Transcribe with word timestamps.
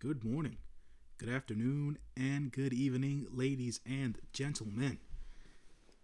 good 0.00 0.24
morning, 0.24 0.56
good 1.18 1.28
afternoon, 1.28 1.98
and 2.16 2.50
good 2.50 2.72
evening, 2.72 3.26
ladies 3.30 3.80
and 3.84 4.16
gentlemen. 4.32 4.96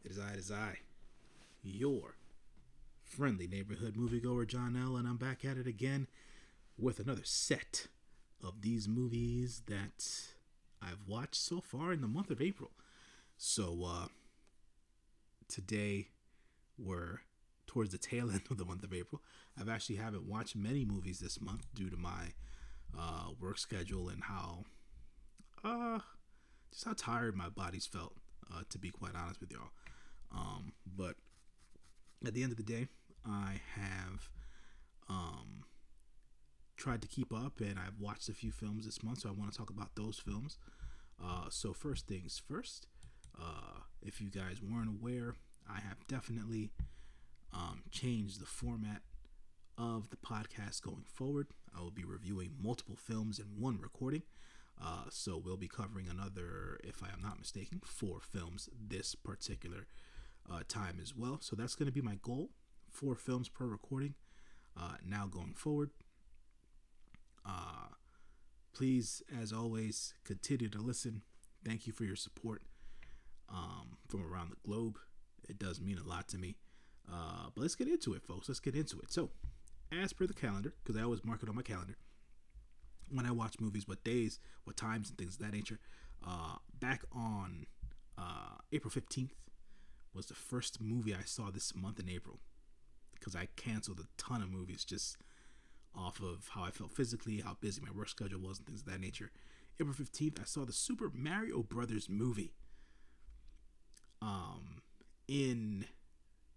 It 0.04 0.10
is 0.10 0.18
I, 0.18 0.32
it 0.32 0.38
is 0.38 0.52
I, 0.52 0.80
your 1.62 2.16
friendly 3.02 3.46
neighborhood 3.48 3.94
moviegoer, 3.96 4.46
John 4.46 4.76
L., 4.76 4.96
and 4.96 5.08
I'm 5.08 5.16
back 5.16 5.46
at 5.46 5.56
it 5.56 5.66
again 5.66 6.08
with 6.78 7.00
another 7.00 7.22
set 7.24 7.86
of 8.44 8.60
these 8.60 8.86
movies 8.86 9.62
that 9.66 10.04
I've 10.82 11.08
watched 11.08 11.36
so 11.36 11.62
far 11.62 11.90
in 11.90 12.02
the 12.02 12.06
month 12.06 12.30
of 12.30 12.42
April. 12.42 12.72
So, 13.38 13.82
uh, 13.82 14.08
today 15.48 16.08
we're 16.76 17.20
towards 17.66 17.92
the 17.92 17.98
tail 17.98 18.30
end 18.30 18.42
of 18.50 18.58
the 18.58 18.66
month 18.66 18.84
of 18.84 18.92
April. 18.92 19.22
I've 19.58 19.70
actually 19.70 19.96
haven't 19.96 20.28
watched 20.28 20.54
many 20.54 20.84
movies 20.84 21.20
this 21.20 21.40
month 21.40 21.66
due 21.74 21.88
to 21.88 21.96
my 21.96 22.34
uh, 22.98 23.30
work 23.40 23.58
schedule 23.58 24.08
and 24.08 24.24
how 24.24 24.64
uh 25.64 25.98
just 26.70 26.84
how 26.84 26.92
tired 26.96 27.36
my 27.36 27.48
body's 27.48 27.86
felt 27.86 28.14
uh, 28.52 28.62
to 28.68 28.78
be 28.78 28.90
quite 28.90 29.12
honest 29.14 29.40
with 29.40 29.50
y'all 29.50 29.70
um, 30.34 30.72
but 30.96 31.14
at 32.26 32.34
the 32.34 32.42
end 32.42 32.52
of 32.52 32.58
the 32.58 32.64
day 32.64 32.86
i 33.26 33.60
have 33.74 34.28
um, 35.08 35.64
tried 36.76 37.00
to 37.02 37.08
keep 37.08 37.32
up 37.32 37.60
and 37.60 37.78
i've 37.78 38.00
watched 38.00 38.28
a 38.28 38.34
few 38.34 38.50
films 38.50 38.84
this 38.84 39.02
month 39.02 39.20
so 39.20 39.28
i 39.28 39.32
want 39.32 39.50
to 39.50 39.56
talk 39.56 39.70
about 39.70 39.90
those 39.96 40.18
films 40.18 40.58
uh, 41.22 41.46
so 41.48 41.72
first 41.72 42.06
things 42.06 42.40
first 42.48 42.86
uh, 43.40 43.80
if 44.02 44.20
you 44.20 44.30
guys 44.30 44.60
weren't 44.62 44.88
aware 44.88 45.34
i 45.68 45.80
have 45.80 46.06
definitely 46.08 46.70
um, 47.52 47.82
changed 47.90 48.40
the 48.40 48.46
format 48.46 49.02
of 49.78 50.10
the 50.10 50.16
podcast 50.16 50.82
going 50.82 51.04
forward. 51.06 51.48
I 51.76 51.82
will 51.82 51.90
be 51.90 52.04
reviewing 52.04 52.52
multiple 52.62 52.96
films 52.96 53.38
in 53.38 53.46
one 53.60 53.78
recording. 53.80 54.22
Uh, 54.82 55.04
so 55.10 55.40
we'll 55.42 55.56
be 55.56 55.68
covering 55.68 56.06
another, 56.08 56.78
if 56.84 57.02
I 57.02 57.08
am 57.08 57.22
not 57.22 57.38
mistaken, 57.38 57.80
four 57.84 58.20
films 58.20 58.68
this 58.88 59.14
particular 59.14 59.86
uh, 60.50 60.60
time 60.68 60.98
as 61.02 61.14
well. 61.16 61.38
So 61.40 61.56
that's 61.56 61.74
going 61.74 61.86
to 61.86 61.92
be 61.92 62.02
my 62.02 62.18
goal 62.22 62.50
four 62.96 63.14
films 63.14 63.48
per 63.48 63.66
recording 63.66 64.14
uh, 64.76 64.96
now 65.04 65.26
going 65.26 65.54
forward. 65.54 65.90
Uh, 67.44 67.88
please, 68.74 69.22
as 69.40 69.52
always, 69.52 70.14
continue 70.24 70.68
to 70.68 70.78
listen. 70.78 71.22
Thank 71.64 71.86
you 71.86 71.92
for 71.92 72.04
your 72.04 72.16
support 72.16 72.62
um, 73.50 73.98
from 74.08 74.24
around 74.24 74.50
the 74.50 74.68
globe. 74.68 74.98
It 75.48 75.58
does 75.58 75.80
mean 75.80 75.98
a 75.98 76.08
lot 76.08 76.28
to 76.28 76.38
me. 76.38 76.56
Uh, 77.10 77.50
but 77.54 77.60
let's 77.62 77.76
get 77.76 77.86
into 77.86 78.14
it, 78.14 78.24
folks. 78.24 78.48
Let's 78.48 78.60
get 78.60 78.74
into 78.74 78.98
it. 78.98 79.12
So, 79.12 79.30
as 79.92 80.12
per 80.12 80.26
the 80.26 80.34
calendar, 80.34 80.74
because 80.82 81.00
I 81.00 81.04
always 81.04 81.24
mark 81.24 81.42
it 81.42 81.48
on 81.48 81.54
my 81.54 81.62
calendar 81.62 81.96
when 83.10 83.26
I 83.26 83.30
watch 83.30 83.56
movies, 83.60 83.86
what 83.86 84.02
days, 84.04 84.40
what 84.64 84.76
times, 84.76 85.08
and 85.08 85.18
things 85.18 85.34
of 85.34 85.40
that 85.40 85.52
nature. 85.52 85.78
Uh, 86.26 86.56
back 86.80 87.02
on 87.12 87.66
uh, 88.18 88.56
April 88.72 88.90
15th 88.90 89.30
was 90.14 90.26
the 90.26 90.34
first 90.34 90.80
movie 90.80 91.14
I 91.14 91.22
saw 91.24 91.50
this 91.50 91.74
month 91.74 92.00
in 92.00 92.08
April 92.08 92.40
because 93.14 93.36
I 93.36 93.48
canceled 93.56 94.00
a 94.00 94.08
ton 94.16 94.42
of 94.42 94.50
movies 94.50 94.84
just 94.84 95.18
off 95.94 96.20
of 96.20 96.50
how 96.50 96.64
I 96.64 96.70
felt 96.70 96.92
physically, 96.92 97.40
how 97.40 97.56
busy 97.60 97.80
my 97.80 97.90
work 97.90 98.08
schedule 98.08 98.40
was, 98.40 98.58
and 98.58 98.66
things 98.66 98.80
of 98.80 98.86
that 98.86 99.00
nature. 99.00 99.30
April 99.80 99.94
15th, 99.94 100.40
I 100.40 100.44
saw 100.44 100.64
the 100.64 100.72
Super 100.72 101.10
Mario 101.14 101.62
Brothers 101.62 102.08
movie 102.08 102.54
um, 104.22 104.82
in 105.28 105.84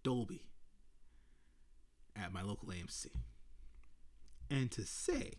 Dolby 0.02 0.42
at 2.20 2.32
my 2.32 2.42
local 2.42 2.68
AMC. 2.68 3.06
And 4.50 4.70
to 4.72 4.84
say, 4.84 5.34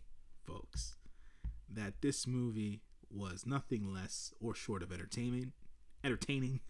folks, 0.46 0.96
that 1.68 2.00
this 2.00 2.26
movie 2.26 2.82
was 3.10 3.44
nothing 3.46 3.92
less 3.92 4.32
or 4.40 4.54
short 4.54 4.82
of 4.82 4.92
entertainment, 4.92 5.52
entertaining 6.02 6.60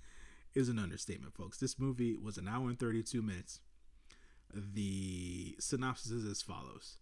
is 0.54 0.68
an 0.68 0.78
understatement, 0.78 1.34
folks. 1.34 1.58
This 1.58 1.78
movie 1.78 2.16
was 2.16 2.36
an 2.38 2.48
hour 2.48 2.68
and 2.68 2.78
32 2.78 3.22
minutes. 3.22 3.60
The 4.52 5.56
synopsis 5.58 6.10
is 6.10 6.30
as 6.30 6.42
follows. 6.42 6.98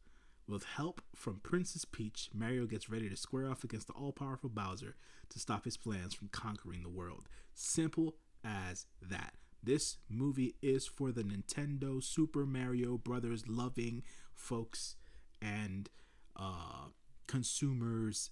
With 0.47 0.65
help 0.65 1.01
from 1.15 1.41
Princess 1.43 1.85
Peach, 1.85 2.29
Mario 2.35 2.67
gets 2.67 2.91
ready 2.91 3.09
to 3.09 3.17
square 3.17 3.49
off 3.49 3.65
against 3.65 3.87
the 3.87 3.93
all 3.93 4.13
powerful 4.13 4.51
Bowser 4.51 4.97
to 5.31 5.39
stop 5.39 5.65
his 5.65 5.77
plans 5.77 6.13
from 6.13 6.29
conquering 6.29 6.83
the 6.83 6.89
world. 6.89 7.29
Simple 7.55 8.17
as 8.45 8.87
that. 9.01 9.35
This 9.63 9.99
movie 10.09 10.55
is 10.63 10.87
for 10.87 11.13
the 11.13 11.23
Nintendo 11.23 12.03
Super 12.03 12.47
Mario 12.47 12.97
Brothers 12.97 13.47
loving 13.47 14.03
folks 14.35 14.97
and 15.43 15.91
uh, 16.35 16.89
consumers 17.27 18.31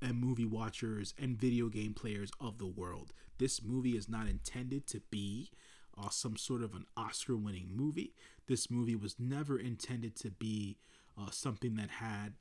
and 0.00 0.18
movie 0.18 0.46
watchers 0.46 1.12
and 1.20 1.38
video 1.38 1.68
game 1.68 1.92
players 1.92 2.30
of 2.40 2.58
the 2.58 2.66
world. 2.66 3.12
This 3.38 3.62
movie 3.62 3.96
is 3.96 4.08
not 4.08 4.28
intended 4.28 4.86
to 4.88 5.00
be 5.10 5.50
uh, 5.98 6.08
some 6.08 6.36
sort 6.36 6.62
of 6.62 6.74
an 6.74 6.86
Oscar 6.96 7.36
winning 7.36 7.68
movie. 7.74 8.14
This 8.46 8.70
movie 8.70 8.96
was 8.96 9.16
never 9.18 9.58
intended 9.58 10.16
to 10.16 10.30
be 10.30 10.78
uh, 11.18 11.30
something 11.30 11.74
that 11.74 11.90
had 11.90 12.32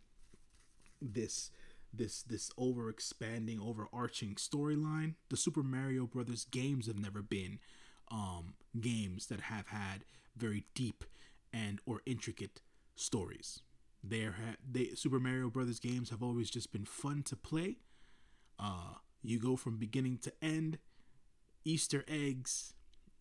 this 1.01 1.51
this 1.93 2.21
this 2.23 2.51
over 2.57 2.89
expanding 2.89 3.59
overarching 3.59 4.35
storyline 4.35 5.15
the 5.29 5.37
super 5.37 5.63
mario 5.63 6.05
brothers 6.05 6.45
games 6.51 6.85
have 6.85 6.99
never 6.99 7.21
been 7.21 7.57
um, 8.11 8.53
games 8.79 9.27
that 9.27 9.41
have 9.41 9.67
had 9.67 10.05
very 10.35 10.65
deep 10.73 11.03
and 11.53 11.79
or 11.85 12.01
intricate 12.05 12.61
stories. 12.95 13.61
There, 14.03 14.31
ha- 14.31 14.55
they 14.69 14.91
Super 14.95 15.19
Mario 15.19 15.49
Brothers 15.49 15.79
games 15.79 16.09
have 16.09 16.23
always 16.23 16.49
just 16.49 16.71
been 16.71 16.85
fun 16.85 17.23
to 17.23 17.35
play. 17.35 17.77
Uh, 18.57 18.95
you 19.21 19.39
go 19.39 19.55
from 19.55 19.77
beginning 19.77 20.17
to 20.19 20.33
end, 20.41 20.77
Easter 21.65 22.05
eggs, 22.07 22.73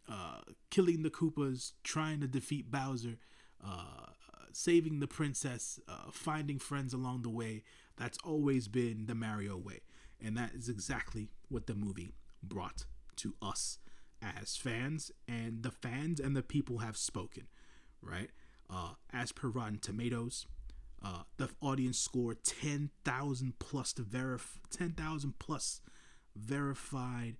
uh, 0.09 0.41
killing 0.71 1.03
the 1.03 1.11
Koopas, 1.11 1.73
trying 1.83 2.21
to 2.21 2.29
defeat 2.29 2.71
Bowser, 2.71 3.19
uh, 3.65 4.13
saving 4.53 5.01
the 5.01 5.09
princess, 5.09 5.81
uh, 5.89 6.11
finding 6.13 6.59
friends 6.59 6.95
along 6.95 7.23
the 7.23 7.29
way. 7.29 7.63
That's 7.97 8.19
always 8.25 8.69
been 8.69 9.07
the 9.07 9.15
Mario 9.15 9.57
way, 9.57 9.81
and 10.25 10.37
that 10.37 10.55
is 10.55 10.69
exactly 10.69 11.31
what 11.49 11.67
the 11.67 11.75
movie 11.75 12.15
brought 12.43 12.85
to 13.17 13.35
us 13.43 13.79
as 14.23 14.57
fans, 14.57 15.11
and 15.27 15.63
the 15.63 15.71
fans 15.71 16.21
and 16.21 16.37
the 16.37 16.43
people 16.43 16.79
have 16.79 16.97
spoken, 16.97 17.49
right? 18.03 18.31
Uh, 18.71 18.95
as 19.13 19.33
per 19.33 19.49
Rotten 19.49 19.79
Tomatoes, 19.79 20.47
uh, 21.03 21.23
the 21.37 21.49
audience 21.61 21.99
scored 21.99 22.43
10,000 22.45 23.59
plus 23.59 23.93
to 23.95 24.03
verify 24.03 24.59
10,000 24.71 25.39
plus 25.39 25.81
verified 26.35 27.37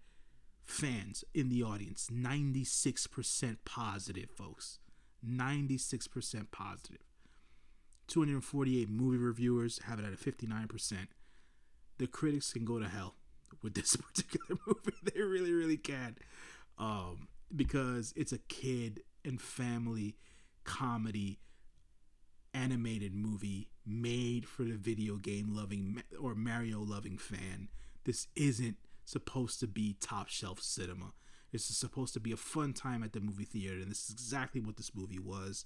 fans 0.65 1.25
in 1.35 1.49
the 1.49 1.63
audience. 1.63 2.09
96% 2.13 3.57
positive, 3.65 4.31
folks. 4.31 4.79
96% 5.27 6.51
positive. 6.51 6.99
248 8.07 8.89
movie 8.89 9.19
reviewers 9.19 9.81
have 9.87 9.99
it 9.99 10.05
at 10.05 10.13
a 10.13 10.17
59%. 10.17 10.93
The 11.99 12.07
critics 12.07 12.53
can 12.53 12.65
go 12.65 12.79
to 12.79 12.89
hell 12.89 13.17
with 13.63 13.75
this 13.75 13.97
particular 13.97 14.59
movie. 14.67 14.97
They 15.03 15.21
really, 15.21 15.53
really 15.53 15.77
can 15.77 16.17
um, 16.79 17.29
because 17.55 18.13
it's 18.17 18.33
a 18.33 18.39
kid 18.39 19.03
and 19.25 19.41
family 19.41 20.17
comedy 20.65 21.41
animated 22.55 23.15
movie 23.15 23.69
made 23.87 24.47
for 24.47 24.63
the 24.63 24.77
video 24.77 25.17
game 25.17 25.55
loving 25.55 26.03
or 26.21 26.35
Mario 26.35 26.81
loving 26.81 27.19
fan. 27.19 27.69
This 28.05 28.27
isn't 28.37 28.77
supposed 29.05 29.61
to 29.61 29.67
be 29.67 29.97
top 30.01 30.29
shelf 30.29 30.61
cinema. 30.61 31.13
This 31.53 31.71
is 31.71 31.79
supposed 31.79 32.13
to 32.15 32.21
be 32.21 32.33
a 32.33 32.37
fun 32.37 32.75
time 32.75 33.03
at 33.03 33.13
the 33.13 33.21
movie 33.21 33.45
theater, 33.45 33.79
and 33.79 33.91
this 33.91 34.05
is 34.05 34.11
exactly 34.11 34.61
what 34.61 34.77
this 34.77 34.95
movie 34.95 35.19
was. 35.19 35.65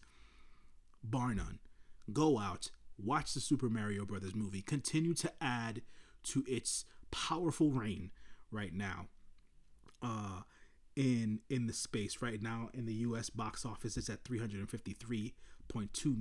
Bar 1.03 1.35
none. 1.35 1.59
Go 2.13 2.39
out, 2.39 2.71
watch 2.97 3.35
the 3.35 3.41
Super 3.41 3.69
Mario 3.69 4.05
Brothers 4.05 4.35
movie, 4.35 4.63
continue 4.63 5.15
to 5.15 5.33
add 5.41 5.83
to 6.25 6.45
its 6.47 6.85
powerful 7.11 7.71
reign 7.71 8.11
right 8.53 8.73
now. 8.73 9.07
Uh, 10.01 10.43
in 10.97 11.41
in 11.49 11.67
the 11.67 11.73
space 11.73 12.21
right 12.21 12.43
now 12.43 12.69
in 12.75 12.85
the 12.85 12.93
US 12.95 13.31
box 13.31 13.65
office 13.65 13.97
it's 13.97 14.11
at 14.11 14.25
353.2 14.25 15.33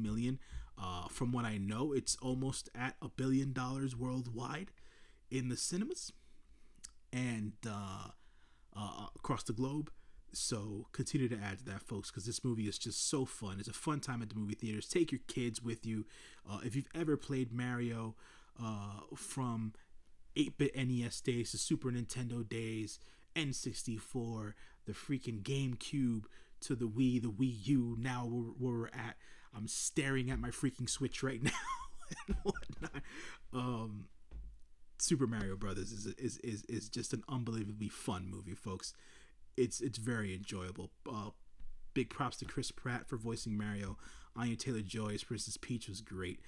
million. 0.02 0.40
Uh, 0.82 1.08
from 1.10 1.32
what 1.32 1.46
I 1.46 1.58
know 1.58 1.92
it's 1.94 2.16
almost 2.22 2.70
at 2.74 2.96
a 3.02 3.10
billion 3.10 3.54
dollars 3.54 3.96
worldwide 3.96 4.72
in 5.30 5.50
the 5.50 5.58
cinemas 5.58 6.12
and 7.14 7.54
uh, 7.68 8.08
uh, 8.76 9.08
across 9.16 9.44
the 9.44 9.54
globe. 9.54 9.92
So 10.34 10.88
continue 10.94 11.28
to 11.28 11.38
add 11.38 11.60
to 11.60 11.66
that 11.66 11.82
folks 11.82 12.10
because 12.10 12.26
this 12.26 12.44
movie 12.44 12.64
is 12.68 12.78
just 12.78 13.10
so 13.10 13.26
fun. 13.26 13.58
It's 13.60 13.68
a 13.68 13.74
fun 13.74 14.00
time 14.00 14.22
at 14.22 14.30
the 14.30 14.36
movie 14.36 14.56
theaters. 14.56 14.88
Take 14.88 15.12
your 15.12 15.20
kids 15.28 15.62
with 15.62 15.86
you. 15.86 16.06
Uh, 16.50 16.60
if 16.64 16.76
you've 16.76 16.90
ever 16.96 17.18
played 17.18 17.52
Mario 17.52 18.16
uh, 18.62 19.02
from 19.16 19.74
8-bit 20.38 20.76
NES 20.76 21.20
days 21.22 21.52
to 21.52 21.58
Super 21.58 21.92
Nintendo 21.92 22.48
days 22.48 23.00
N64, 23.36 24.54
the 24.86 24.94
freaking 24.94 25.42
GameCube 25.42 26.24
to 26.62 26.76
the 26.76 26.88
Wii, 26.88 27.22
the 27.22 27.32
Wii 27.32 27.68
U. 27.68 27.96
Now 28.00 28.26
where, 28.26 28.52
where 28.58 28.80
we're 28.80 28.88
at, 28.88 29.18
I'm 29.56 29.68
staring 29.68 30.30
at 30.30 30.40
my 30.40 30.50
freaking 30.50 30.90
Switch 30.90 31.24
right 31.24 31.42
now. 31.44 31.52
Oh 33.54 33.90
Super 35.02 35.26
Mario 35.26 35.56
Brothers 35.56 35.92
is 35.92 36.06
is 36.06 36.38
is 36.38 36.64
is 36.70 36.88
just 36.88 37.12
an 37.14 37.24
unbelievably 37.28 37.90
fun 37.90 38.28
movie, 38.30 38.54
folks. 38.54 38.94
It's 39.58 39.82
it's 39.82 39.98
very 39.98 40.36
enjoyable. 40.36 40.92
Uh, 41.12 41.32
big 41.94 42.10
props 42.10 42.38
to 42.38 42.46
Chris 42.46 42.72
Pratt 42.72 43.08
for 43.08 43.18
voicing 43.18 43.58
Mario. 43.58 43.98
Anya 44.36 44.56
Taylor 44.56 44.82
Joy 44.82 45.16
as 45.16 45.24
Princess 45.24 45.58
Peach 45.58 45.90
was 45.90 46.02
great. 46.02 46.40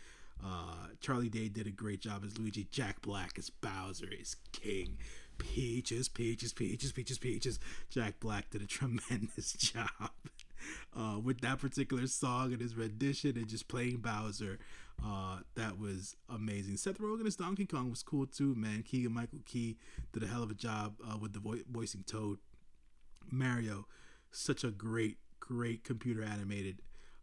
Uh, 0.43 0.87
Charlie 1.01 1.29
Day 1.29 1.49
did 1.49 1.67
a 1.67 1.71
great 1.71 1.99
job 1.99 2.23
as 2.23 2.37
Luigi. 2.37 2.67
Jack 2.69 3.01
Black 3.01 3.37
as 3.39 3.49
Bowser 3.49 4.07
is 4.09 4.35
king. 4.51 4.97
Peaches, 5.43 6.09
peaches, 6.09 6.53
peaches, 6.53 6.91
peaches, 6.91 7.17
peaches. 7.17 7.59
Jack 7.89 8.19
Black 8.19 8.49
did 8.49 8.61
a 8.61 8.67
tremendous 8.67 9.53
job 9.53 9.89
uh, 10.97 11.19
with 11.23 11.41
that 11.41 11.59
particular 11.59 12.07
song 12.07 12.53
and 12.53 12.61
his 12.61 12.75
rendition 12.75 13.37
and 13.37 13.47
just 13.47 13.67
playing 13.67 13.97
Bowser. 13.97 14.59
Uh, 15.03 15.39
that 15.55 15.77
was 15.77 16.15
amazing. 16.29 16.77
Seth 16.77 16.99
Rogen 16.99 17.27
as 17.27 17.35
Donkey 17.35 17.65
Kong 17.65 17.89
was 17.89 18.03
cool 18.03 18.25
too, 18.25 18.55
man. 18.55 18.83
Keegan 18.83 19.13
Michael 19.13 19.39
Key 19.45 19.77
did 20.13 20.23
a 20.23 20.27
hell 20.27 20.43
of 20.43 20.51
a 20.51 20.55
job 20.55 20.95
uh, 21.05 21.17
with 21.17 21.33
the 21.33 21.39
vo- 21.39 21.59
voicing 21.71 22.03
Toad. 22.05 22.37
Mario, 23.31 23.87
such 24.31 24.63
a 24.63 24.71
great, 24.71 25.17
great 25.39 25.83
computer 25.83 26.23
animated 26.23 26.79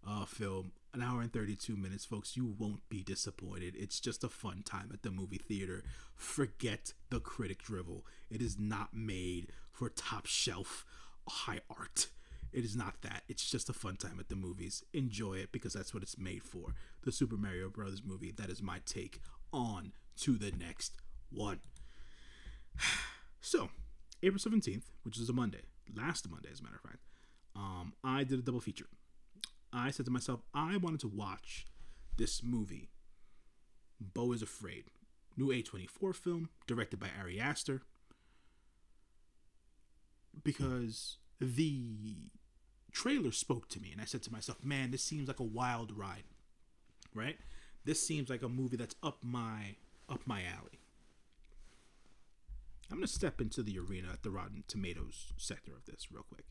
uh, 0.07 0.25
film. 0.25 0.73
An 0.93 1.03
hour 1.03 1.21
and 1.21 1.33
32 1.33 1.77
minutes, 1.77 2.05
folks. 2.05 2.37
You 2.37 2.55
won't 2.59 2.89
be 2.89 3.03
disappointed. 3.03 3.77
It's 3.77 4.01
just 4.01 4.25
a 4.25 4.29
fun 4.29 4.63
time 4.65 4.91
at 4.93 5.03
the 5.03 5.13
movie 5.13 5.39
theater. 5.39 5.85
Forget 6.17 6.95
the 7.11 7.21
critic 7.21 7.63
drivel. 7.63 8.05
It 8.29 8.43
is 8.43 8.59
not 8.59 8.93
made 8.93 9.53
for 9.71 9.89
top 9.89 10.27
shelf 10.27 10.85
high 11.29 11.61
art. 11.71 12.09
It 12.53 12.65
is 12.65 12.75
not 12.75 13.03
that. 13.03 13.23
It's 13.29 13.49
just 13.49 13.69
a 13.71 13.73
fun 13.73 13.97
time 13.97 14.17
at 14.19 14.29
the 14.29 14.35
movies. 14.35 14.83
Enjoy 14.93 15.35
it 15.35 15.53
because 15.53 15.73
that's 15.73 15.95
what 15.95 16.03
it's 16.03 16.19
made 16.19 16.43
for. 16.43 16.75
The 17.05 17.13
Super 17.13 17.37
Mario 17.37 17.69
Brothers 17.69 18.03
movie. 18.05 18.33
That 18.33 18.51
is 18.51 18.61
my 18.61 18.81
take 18.85 19.21
on 19.53 19.93
to 20.23 20.37
the 20.37 20.53
next 20.53 20.95
one. 21.31 21.61
So, 23.43 23.71
April 24.23 24.39
17th, 24.39 24.83
which 25.03 25.19
is 25.19 25.31
a 25.31 25.33
Monday, 25.33 25.63
last 25.97 26.31
Monday, 26.31 26.51
as 26.53 26.61
a 26.61 26.63
matter 26.63 26.77
of 26.77 26.83
fact, 26.83 27.07
um, 27.57 27.95
I 28.05 28.23
did 28.23 28.39
a 28.39 28.43
double 28.43 28.61
feature. 28.61 28.85
I 29.73 29.91
said 29.91 30.07
to 30.07 30.13
myself, 30.13 30.41
I 30.55 30.77
wanted 30.77 31.01
to 31.01 31.09
watch 31.09 31.67
this 32.17 32.43
movie, 32.43 32.91
Beau 34.01 34.33
is 34.33 34.43
Afraid, 34.43 34.85
new 35.37 35.49
A24 35.49 36.15
film 36.15 36.49
directed 36.67 36.99
by 36.99 37.09
Ari 37.19 37.41
Aster, 37.41 37.83
because 40.43 41.19
the 41.41 42.17
trailer 42.93 43.33
spoke 43.33 43.69
to 43.69 43.81
me, 43.81 43.91
and 43.93 44.01
I 44.01 44.05
said 44.05 44.23
to 44.25 44.33
myself, 44.33 44.65
man, 44.65 44.91
this 44.91 45.03
seems 45.03 45.29
like 45.29 45.41
a 45.41 45.45
wild 45.45 45.97
ride, 45.97 46.25
right? 47.15 47.39
This 47.85 48.05
seems 48.05 48.29
like 48.29 48.43
a 48.43 48.49
movie 48.49 48.77
that's 48.77 48.97
up 49.03 49.19
my 49.23 49.77
up 50.09 50.27
my 50.27 50.43
alley. 50.43 50.81
I'm 52.91 53.01
to 53.01 53.07
step 53.07 53.41
into 53.41 53.63
the 53.63 53.79
arena 53.79 54.09
at 54.13 54.23
the 54.25 54.31
Rotten 54.31 54.65
Tomatoes 54.67 55.33
sector 55.37 55.73
of 55.73 55.85
this 55.87 56.11
real 56.11 56.25
quick. 56.25 56.45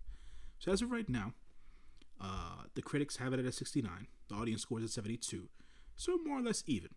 So, 0.57 0.72
as 0.72 0.81
of 0.81 0.92
right 0.92 1.10
now, 1.10 1.33
uh, 2.21 2.63
the 2.75 2.81
critics 2.81 3.18
have 3.18 3.33
it 3.33 3.39
at 3.39 3.45
a 3.45 3.51
69. 3.51 4.07
The 4.30 4.36
audience 4.36 4.62
scores 4.62 4.83
at 4.83 4.89
72. 4.89 5.50
So, 5.95 6.18
more 6.25 6.39
or 6.39 6.42
less 6.42 6.63
even, 6.66 6.92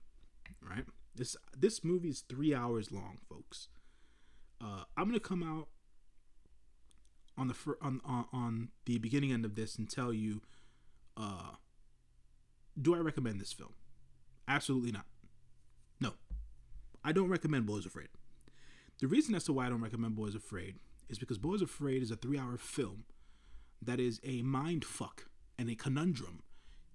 right? 0.61 0.85
This 1.15 1.37
this 1.57 1.85
movie 1.85 2.09
is 2.09 2.21
three 2.21 2.55
hours 2.55 2.91
long, 2.91 3.19
folks. 3.29 3.69
Uh, 4.61 4.85
I'm 4.97 5.13
to 5.13 5.21
come 5.21 5.43
out 5.43 5.69
on 7.37 7.49
the 7.49 7.55
fir- 7.55 7.79
on, 7.83 8.01
on 8.05 8.27
on 8.33 8.69
the 8.87 8.99
beginning 8.99 9.33
end 9.33 9.45
of 9.45 9.55
this 9.55 9.77
and 9.77 9.91
tell 9.91 10.13
you 10.13 10.41
uh, 11.17 11.53
do 12.81 12.95
I 12.95 12.99
recommend 12.99 13.41
this 13.41 13.53
film? 13.53 13.75
Absolutely 14.49 14.93
not. 14.93 15.07
No. 16.01 16.15
I 17.05 17.13
don't 17.13 17.29
recommend 17.29 17.67
Beau's 17.67 17.87
Afraid. 17.87 18.09
The 19.01 19.07
reason 19.07 19.35
as 19.35 19.45
to 19.45 19.53
why 19.53 19.67
I 19.67 19.69
don't 19.69 19.83
recommend 19.83 20.17
Beau's 20.17 20.35
Afraid 20.35 20.77
is 21.09 21.19
because 21.19 21.39
Beau's 21.39 21.63
Afraid 21.63 22.03
is 22.03 22.11
a 22.11 22.17
three 22.17 22.39
hour 22.39 22.57
film 22.57 23.05
that 23.82 24.00
is 24.00 24.20
a 24.25 24.43
mind 24.43 24.84
fuck 24.84 25.26
and 25.58 25.69
a 25.69 25.75
conundrum 25.75 26.43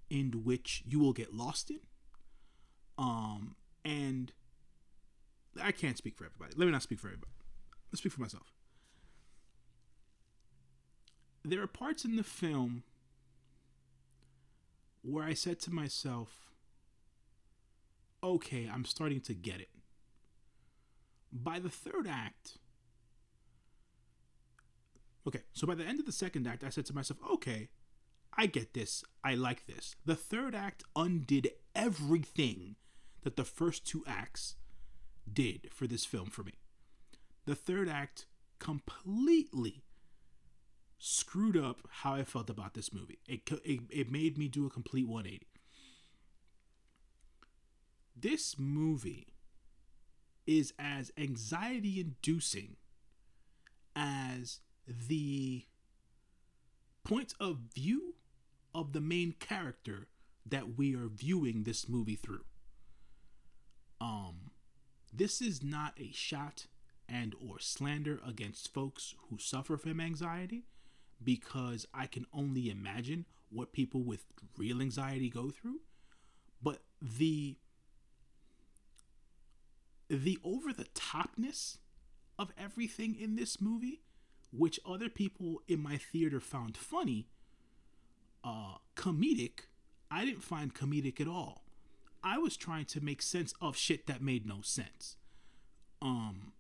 in 0.10 0.44
which 0.44 0.84
you 0.86 1.00
will 1.00 1.14
get 1.14 1.34
lost 1.34 1.70
in. 1.70 1.80
Um, 2.98 3.56
and 3.84 4.32
I 5.62 5.72
can't 5.72 5.98
speak 5.98 6.18
for 6.18 6.26
everybody. 6.26 6.54
Let 6.56 6.66
me 6.66 6.72
not 6.72 6.84
speak 6.84 7.00
for 7.00 7.08
everybody. 7.08 7.32
Let's 7.92 8.00
speak 8.00 8.14
for 8.14 8.22
myself. 8.22 8.54
There 11.44 11.62
are 11.62 11.68
parts 11.68 12.04
in 12.04 12.16
the 12.16 12.24
film 12.24 12.84
where 15.02 15.24
I 15.24 15.34
said 15.34 15.60
to 15.62 15.72
myself, 15.72 16.52
okay, 18.24 18.70
I'm 18.72 18.84
starting 18.84 19.22
to 19.22 19.34
get 19.34 19.62
it 19.62 19.70
by 21.32 21.60
the 21.60 21.70
third 21.70 22.08
act, 22.10 22.58
okay, 25.28 25.42
so 25.54 25.68
by 25.68 25.76
the 25.76 25.86
end 25.86 26.00
of 26.00 26.06
the 26.06 26.12
second 26.12 26.48
act, 26.48 26.64
I 26.64 26.70
said 26.70 26.86
to 26.88 26.96
myself, 26.96 27.20
okay, 27.34 27.70
I 28.38 28.46
get 28.46 28.74
this. 28.74 29.04
I 29.24 29.36
like 29.36 29.66
this. 29.66 29.96
The 30.06 30.16
third 30.16 30.56
act 30.56 30.84
undid 30.96 31.50
everything 31.76 32.76
that 33.24 33.36
the 33.36 33.44
first 33.44 33.86
two 33.86 34.04
acts 34.08 34.56
did 35.32 35.70
for 35.74 35.88
this 35.88 36.06
film 36.06 36.30
for 36.30 36.44
me. 36.44 36.54
The 37.46 37.56
third 37.56 37.90
act 37.90 38.26
completely 38.60 39.84
screwed 41.00 41.58
up 41.58 41.82
how 41.90 42.14
I 42.14 42.24
felt 42.24 42.50
about 42.50 42.74
this 42.74 42.94
movie. 42.94 43.20
It, 43.28 43.42
it, 43.64 43.82
it 43.90 44.12
made 44.12 44.38
me 44.38 44.48
do 44.48 44.66
a 44.66 44.70
complete 44.70 45.08
180. 45.08 45.48
This 48.16 48.56
movie 48.58 49.28
is 50.48 50.74
as 50.80 51.12
anxiety 51.18 52.00
inducing 52.00 52.78
as 53.96 54.62
the 54.88 55.66
point 57.04 57.34
of 57.40 57.58
view 57.74 58.16
of 58.74 58.94
the 58.94 59.02
main 59.02 59.34
character 59.34 60.08
that 60.46 60.78
we 60.78 60.96
are 60.96 61.08
viewing 61.08 61.64
this 61.64 61.90
movie 61.90 62.16
through. 62.16 62.46
Um 64.00 64.52
this 65.14 65.42
is 65.42 65.64
not 65.64 65.94
a 66.00 66.12
shot 66.12 66.68
and 67.10 67.34
or 67.40 67.60
slander 67.60 68.20
against 68.26 68.74
folks 68.74 69.16
who 69.30 69.38
suffer 69.38 69.78
from 69.78 70.00
anxiety 70.00 70.66
because 71.24 71.88
I 71.94 72.06
can 72.06 72.26
only 72.34 72.70
imagine 72.70 73.26
what 73.50 73.72
people 73.72 74.04
with 74.04 74.26
real 74.58 74.82
anxiety 74.82 75.30
go 75.30 75.50
through. 75.50 75.80
But 76.62 76.82
the 77.02 77.58
the 80.10 80.38
over 80.44 80.72
the 80.72 80.88
topness 80.96 81.78
of 82.40 82.52
everything 82.58 83.16
in 83.20 83.36
this 83.36 83.60
movie, 83.60 84.02
which 84.58 84.80
other 84.86 85.10
people 85.10 85.62
in 85.68 85.82
my 85.82 85.98
theater 85.98 86.40
found 86.40 86.76
funny, 86.78 87.28
uh, 88.44 88.76
comedic, 88.96 89.66
I 90.10 90.26
didn't 90.26 90.44
find 90.44 90.74
comedic 90.74 91.20
at 91.22 91.28
all. 91.28 91.64
I 92.24 92.38
was 92.38 92.58
trying 92.58 92.86
to 92.86 93.02
make 93.02 93.22
sense 93.22 93.54
of 93.62 93.78
shit 93.78 94.08
that 94.08 94.22
made 94.22 94.46
no 94.46 94.62
sense. 94.62 95.18
Um, 96.02 96.54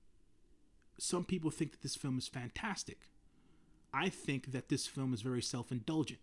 some 1.00 1.25
people 1.25 1.51
think 1.51 1.72
that 1.72 1.82
this 1.82 1.96
film 1.96 2.18
is 2.18 2.27
fantastic. 2.27 3.10
I 3.94 4.10
think 4.10 4.51
that 4.51 4.70
this 4.70 4.88
film 4.88 5.13
is 5.13 5.22
very 5.22 5.42
self 5.42 5.72
indulgent. 5.72 6.20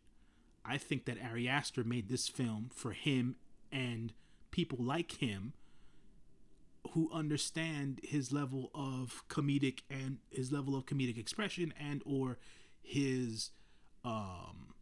I 0.64 0.78
think 0.78 1.04
that 1.04 1.18
Ari 1.22 1.48
Aster 1.48 1.84
made 1.84 2.08
this 2.08 2.28
film 2.28 2.70
for 2.74 2.92
him 2.92 3.36
and 3.70 4.12
people 4.50 4.78
like 4.80 5.20
him 5.20 5.52
who 6.94 7.10
understand 7.12 7.98
his 8.04 8.32
level 8.32 8.70
of 8.72 9.24
comedic 9.28 9.80
and 9.90 10.18
his 10.30 10.52
level 10.52 10.76
of 10.76 10.86
comedic 10.86 11.18
expression 11.18 11.74
and 11.78 12.00
or 12.06 12.38
his 12.82 13.50
um 14.04 14.74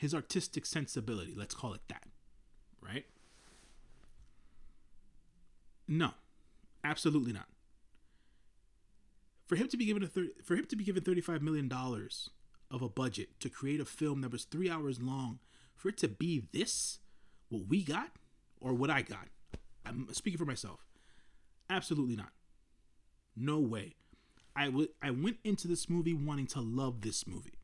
his 0.00 0.12
artistic 0.12 0.66
sensibility 0.66 1.32
let's 1.36 1.54
call 1.54 1.72
it 1.72 1.82
that 1.88 2.06
right? 2.80 3.06
No 5.86 6.10
absolutely 6.82 7.32
not. 7.32 7.46
For 9.46 9.54
him 9.54 9.68
to 9.68 9.76
be 9.76 9.84
given 9.84 10.02
a 10.02 10.08
thir- 10.08 10.32
for 10.42 10.56
him 10.56 10.66
to 10.66 10.74
be 10.74 10.82
given 10.82 11.04
35 11.04 11.42
million 11.42 11.68
dollars 11.68 12.30
of 12.72 12.82
a 12.82 12.88
budget 12.88 13.38
to 13.38 13.48
create 13.48 13.78
a 13.78 13.84
film 13.84 14.22
that 14.22 14.32
was 14.32 14.44
3 14.44 14.68
hours 14.68 15.00
long 15.00 15.38
for 15.76 15.90
it 15.90 15.96
to 15.98 16.08
be 16.08 16.42
this 16.52 16.98
what 17.48 17.68
we 17.68 17.84
got 17.84 18.10
or 18.62 18.72
what 18.72 18.90
I 18.90 19.02
got. 19.02 19.28
I'm 19.84 20.08
speaking 20.12 20.38
for 20.38 20.44
myself. 20.44 20.86
Absolutely 21.68 22.16
not. 22.16 22.32
No 23.36 23.58
way. 23.58 23.96
I, 24.54 24.66
w- 24.66 24.88
I 25.02 25.10
went 25.10 25.38
into 25.44 25.66
this 25.66 25.88
movie 25.88 26.14
wanting 26.14 26.46
to 26.48 26.60
love 26.60 27.00
this 27.00 27.26
movie. 27.26 27.58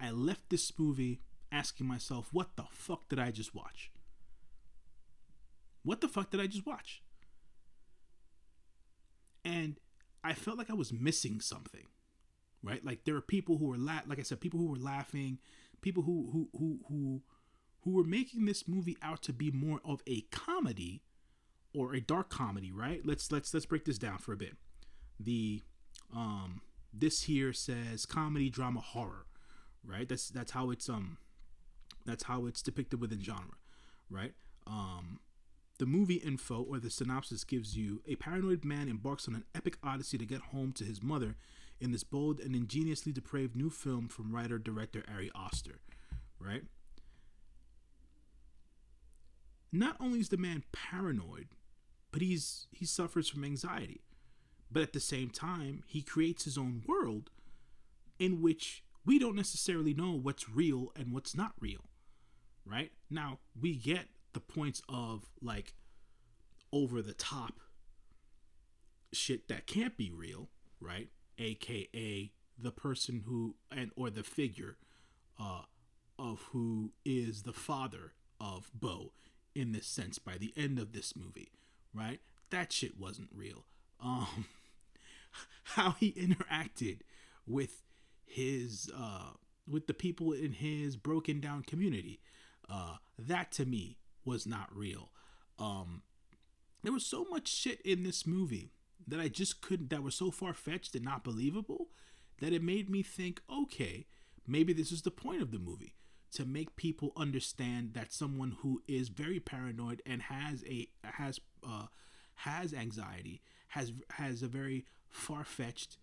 I 0.00 0.10
left 0.10 0.48
this 0.48 0.72
movie 0.78 1.20
asking 1.50 1.86
myself, 1.86 2.28
what 2.32 2.56
the 2.56 2.64
fuck 2.70 3.08
did 3.08 3.18
I 3.18 3.30
just 3.30 3.54
watch? 3.54 3.90
What 5.82 6.00
the 6.00 6.08
fuck 6.08 6.30
did 6.30 6.40
I 6.40 6.46
just 6.46 6.66
watch? 6.66 7.02
And 9.44 9.78
I 10.22 10.34
felt 10.34 10.58
like 10.58 10.70
I 10.70 10.74
was 10.74 10.92
missing 10.92 11.40
something, 11.40 11.86
right? 12.62 12.84
Like 12.84 13.04
there 13.04 13.16
are 13.16 13.20
people 13.20 13.58
who 13.58 13.66
were 13.66 13.78
la- 13.78 14.02
like 14.06 14.18
I 14.18 14.22
said, 14.22 14.40
people 14.40 14.60
who 14.60 14.66
were 14.66 14.76
laughing, 14.76 15.38
people 15.80 16.02
who 16.02 16.28
who 16.32 16.48
who 16.58 16.78
who 16.88 17.22
who 17.88 17.96
were 17.96 18.04
making 18.04 18.44
this 18.44 18.68
movie 18.68 18.98
out 19.00 19.22
to 19.22 19.32
be 19.32 19.50
more 19.50 19.80
of 19.82 20.02
a 20.06 20.20
comedy 20.30 21.00
or 21.74 21.94
a 21.94 22.00
dark 22.00 22.28
comedy, 22.28 22.70
right? 22.70 23.00
Let's 23.02 23.32
let's 23.32 23.54
let's 23.54 23.64
break 23.64 23.86
this 23.86 23.96
down 23.96 24.18
for 24.18 24.34
a 24.34 24.36
bit. 24.36 24.56
The 25.18 25.62
um 26.14 26.60
this 26.92 27.22
here 27.22 27.52
says 27.54 28.04
comedy, 28.04 28.50
drama, 28.50 28.80
horror, 28.80 29.24
right? 29.82 30.06
That's 30.06 30.28
that's 30.28 30.52
how 30.52 30.70
it's 30.70 30.88
um 30.90 31.16
that's 32.04 32.24
how 32.24 32.44
it's 32.44 32.60
depicted 32.60 33.00
within 33.00 33.22
genre, 33.22 33.56
right? 34.10 34.34
Um 34.66 35.20
the 35.78 35.86
movie 35.86 36.16
info 36.16 36.62
or 36.62 36.78
the 36.78 36.90
synopsis 36.90 37.42
gives 37.42 37.74
you 37.74 38.02
a 38.06 38.16
paranoid 38.16 38.66
man 38.66 38.88
embarks 38.88 39.28
on 39.28 39.34
an 39.34 39.44
epic 39.54 39.78
odyssey 39.82 40.18
to 40.18 40.26
get 40.26 40.40
home 40.40 40.72
to 40.72 40.84
his 40.84 41.02
mother 41.02 41.36
in 41.80 41.92
this 41.92 42.04
bold 42.04 42.38
and 42.40 42.54
ingeniously 42.54 43.12
depraved 43.12 43.56
new 43.56 43.70
film 43.70 44.08
from 44.08 44.34
writer 44.34 44.58
director 44.58 45.04
Ari 45.10 45.30
Aster, 45.34 45.78
right? 46.38 46.64
Not 49.70 49.96
only 50.00 50.20
is 50.20 50.30
the 50.30 50.36
man 50.36 50.64
paranoid, 50.72 51.48
but 52.10 52.22
he's 52.22 52.66
he 52.70 52.86
suffers 52.86 53.28
from 53.28 53.44
anxiety. 53.44 54.02
But 54.70 54.82
at 54.82 54.92
the 54.92 55.00
same 55.00 55.30
time, 55.30 55.82
he 55.86 56.02
creates 56.02 56.44
his 56.44 56.58
own 56.58 56.82
world 56.86 57.30
in 58.18 58.42
which 58.42 58.84
we 59.04 59.18
don't 59.18 59.36
necessarily 59.36 59.94
know 59.94 60.12
what's 60.12 60.48
real 60.48 60.92
and 60.96 61.12
what's 61.12 61.34
not 61.34 61.52
real. 61.60 61.84
Right? 62.66 62.92
Now, 63.08 63.38
we 63.58 63.76
get 63.76 64.08
the 64.34 64.40
points 64.40 64.82
of 64.88 65.24
like 65.40 65.74
over 66.72 67.00
the 67.00 67.14
top 67.14 67.60
shit 69.12 69.48
that 69.48 69.66
can't 69.66 69.96
be 69.96 70.10
real, 70.10 70.50
right? 70.80 71.08
AKA 71.38 72.32
the 72.58 72.72
person 72.72 73.22
who 73.26 73.54
and 73.70 73.90
or 73.96 74.10
the 74.10 74.24
figure 74.24 74.76
uh 75.38 75.62
of 76.18 76.42
who 76.50 76.90
is 77.04 77.42
the 77.42 77.52
father 77.52 78.12
of 78.40 78.70
Beau 78.74 79.12
in 79.58 79.72
this 79.72 79.86
sense 79.86 80.18
by 80.18 80.36
the 80.38 80.52
end 80.56 80.78
of 80.78 80.92
this 80.92 81.16
movie, 81.16 81.52
right? 81.92 82.20
That 82.50 82.72
shit 82.72 82.98
wasn't 82.98 83.30
real. 83.34 83.64
Um 84.02 84.46
how 85.74 85.92
he 85.92 86.12
interacted 86.12 87.00
with 87.46 87.82
his 88.24 88.90
uh 88.96 89.32
with 89.68 89.86
the 89.86 89.94
people 89.94 90.32
in 90.32 90.52
his 90.52 90.96
broken 90.96 91.40
down 91.40 91.62
community. 91.62 92.20
Uh 92.68 92.96
that 93.18 93.50
to 93.52 93.66
me 93.66 93.98
was 94.24 94.46
not 94.46 94.74
real. 94.74 95.10
Um 95.58 96.02
there 96.82 96.92
was 96.92 97.04
so 97.04 97.26
much 97.28 97.48
shit 97.48 97.80
in 97.82 98.04
this 98.04 98.26
movie 98.26 98.72
that 99.06 99.20
I 99.20 99.28
just 99.28 99.60
couldn't 99.60 99.90
that 99.90 100.02
was 100.02 100.14
so 100.14 100.30
far 100.30 100.54
fetched 100.54 100.94
and 100.94 101.04
not 101.04 101.24
believable 101.24 101.88
that 102.40 102.52
it 102.52 102.62
made 102.62 102.88
me 102.88 103.02
think, 103.02 103.40
okay, 103.50 104.06
maybe 104.46 104.72
this 104.72 104.92
is 104.92 105.02
the 105.02 105.10
point 105.10 105.42
of 105.42 105.50
the 105.50 105.58
movie 105.58 105.94
to 106.32 106.44
make 106.44 106.76
people 106.76 107.12
understand 107.16 107.94
that 107.94 108.12
someone 108.12 108.56
who 108.60 108.82
is 108.86 109.08
very 109.08 109.40
paranoid 109.40 110.02
and 110.04 110.22
has 110.22 110.64
a 110.66 110.88
has 111.04 111.40
uh 111.66 111.86
has 112.36 112.72
anxiety 112.72 113.40
has 113.68 113.92
has 114.10 114.42
a 114.42 114.48
very 114.48 114.84
far-fetched 115.08 115.96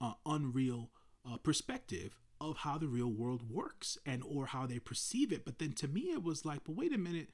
uh, 0.00 0.14
unreal 0.26 0.90
uh, 1.28 1.36
perspective 1.38 2.18
of 2.40 2.58
how 2.58 2.78
the 2.78 2.86
real 2.86 3.10
world 3.10 3.50
works 3.50 3.98
and 4.06 4.22
or 4.24 4.46
how 4.46 4.66
they 4.66 4.78
perceive 4.78 5.32
it. 5.32 5.44
But 5.44 5.58
then 5.58 5.72
to 5.74 5.88
me 5.88 6.12
it 6.12 6.22
was 6.22 6.44
like 6.44 6.64
but 6.64 6.76
wait 6.76 6.92
a 6.92 6.98
minute. 6.98 7.28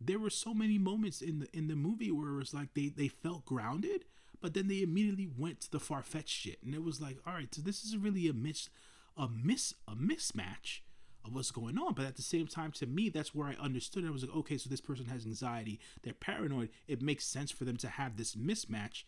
There 0.00 0.18
were 0.18 0.30
so 0.30 0.54
many 0.54 0.78
moments 0.78 1.20
in 1.20 1.40
the 1.40 1.48
in 1.56 1.68
the 1.68 1.76
movie 1.76 2.10
where 2.10 2.30
it 2.30 2.36
was 2.36 2.54
like 2.54 2.74
they 2.74 2.88
they 2.88 3.08
felt 3.08 3.44
grounded 3.44 4.04
but 4.40 4.54
then 4.54 4.68
they 4.68 4.80
immediately 4.80 5.28
went 5.36 5.60
to 5.60 5.70
the 5.70 5.80
far-fetched 5.80 6.28
shit. 6.28 6.62
And 6.62 6.74
it 6.74 6.82
was 6.82 7.00
like 7.00 7.18
all 7.26 7.34
right 7.34 7.54
so 7.54 7.62
this 7.62 7.84
is 7.84 7.96
really 7.96 8.28
a 8.28 8.32
miss 8.32 8.68
a 9.16 9.28
miss 9.28 9.74
a 9.88 9.94
mismatch 9.94 10.80
of 11.24 11.34
what's 11.34 11.50
going 11.50 11.78
on. 11.78 11.94
But 11.94 12.06
at 12.06 12.16
the 12.16 12.22
same 12.22 12.46
time 12.46 12.72
to 12.72 12.86
me 12.86 13.08
that's 13.08 13.34
where 13.34 13.48
i 13.48 13.54
understood 13.62 14.04
it. 14.04 14.08
i 14.08 14.10
was 14.10 14.22
like 14.22 14.36
okay 14.36 14.56
so 14.56 14.68
this 14.68 14.80
person 14.80 15.06
has 15.06 15.26
anxiety. 15.26 15.80
They're 16.02 16.12
paranoid. 16.12 16.70
It 16.88 17.02
makes 17.02 17.26
sense 17.26 17.50
for 17.50 17.64
them 17.64 17.76
to 17.78 17.88
have 17.88 18.16
this 18.16 18.34
mismatch. 18.34 19.04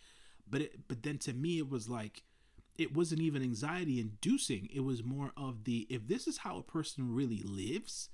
But 0.48 0.62
it 0.62 0.88
but 0.88 1.02
then 1.02 1.18
to 1.18 1.32
me 1.32 1.58
it 1.58 1.68
was 1.68 1.88
like 1.88 2.22
it 2.78 2.94
wasn't 2.94 3.20
even 3.20 3.42
anxiety 3.42 4.00
inducing. 4.00 4.68
It 4.74 4.80
was 4.80 5.04
more 5.04 5.32
of 5.36 5.64
the 5.64 5.86
if 5.90 6.08
this 6.08 6.26
is 6.26 6.38
how 6.38 6.58
a 6.58 6.62
person 6.62 7.14
really 7.14 7.42
lives 7.44 8.08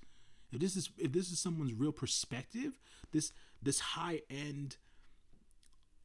if 0.53 0.61
this 0.61 0.77
is 0.77 0.91
if 0.99 1.13
this 1.13 1.31
is 1.31 1.39
someone's 1.39 1.75
real 1.75 1.93
perspective 1.93 2.79
this 3.13 3.33
this 3.63 3.81
high 3.81 4.23
end 4.31 4.77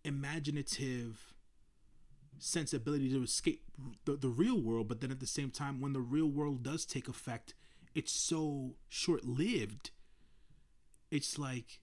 imaginative 0.04 1.34
sensibility 2.40 3.10
to 3.10 3.24
escape 3.24 3.64
the, 4.06 4.16
the 4.16 4.28
real 4.28 4.60
world 4.60 4.88
but 4.88 5.02
then 5.02 5.12
at 5.12 5.20
the 5.20 5.28
same 5.28 5.50
time 5.50 5.80
when 5.80 5.94
the 5.94 6.02
real 6.02 6.28
world 6.28 6.64
does 6.64 6.86
take 6.86 7.08
effect 7.08 7.54
it's 7.96 8.12
so 8.12 8.76
short 8.90 9.26
lived 9.26 9.92
it's 11.12 11.38
like 11.38 11.80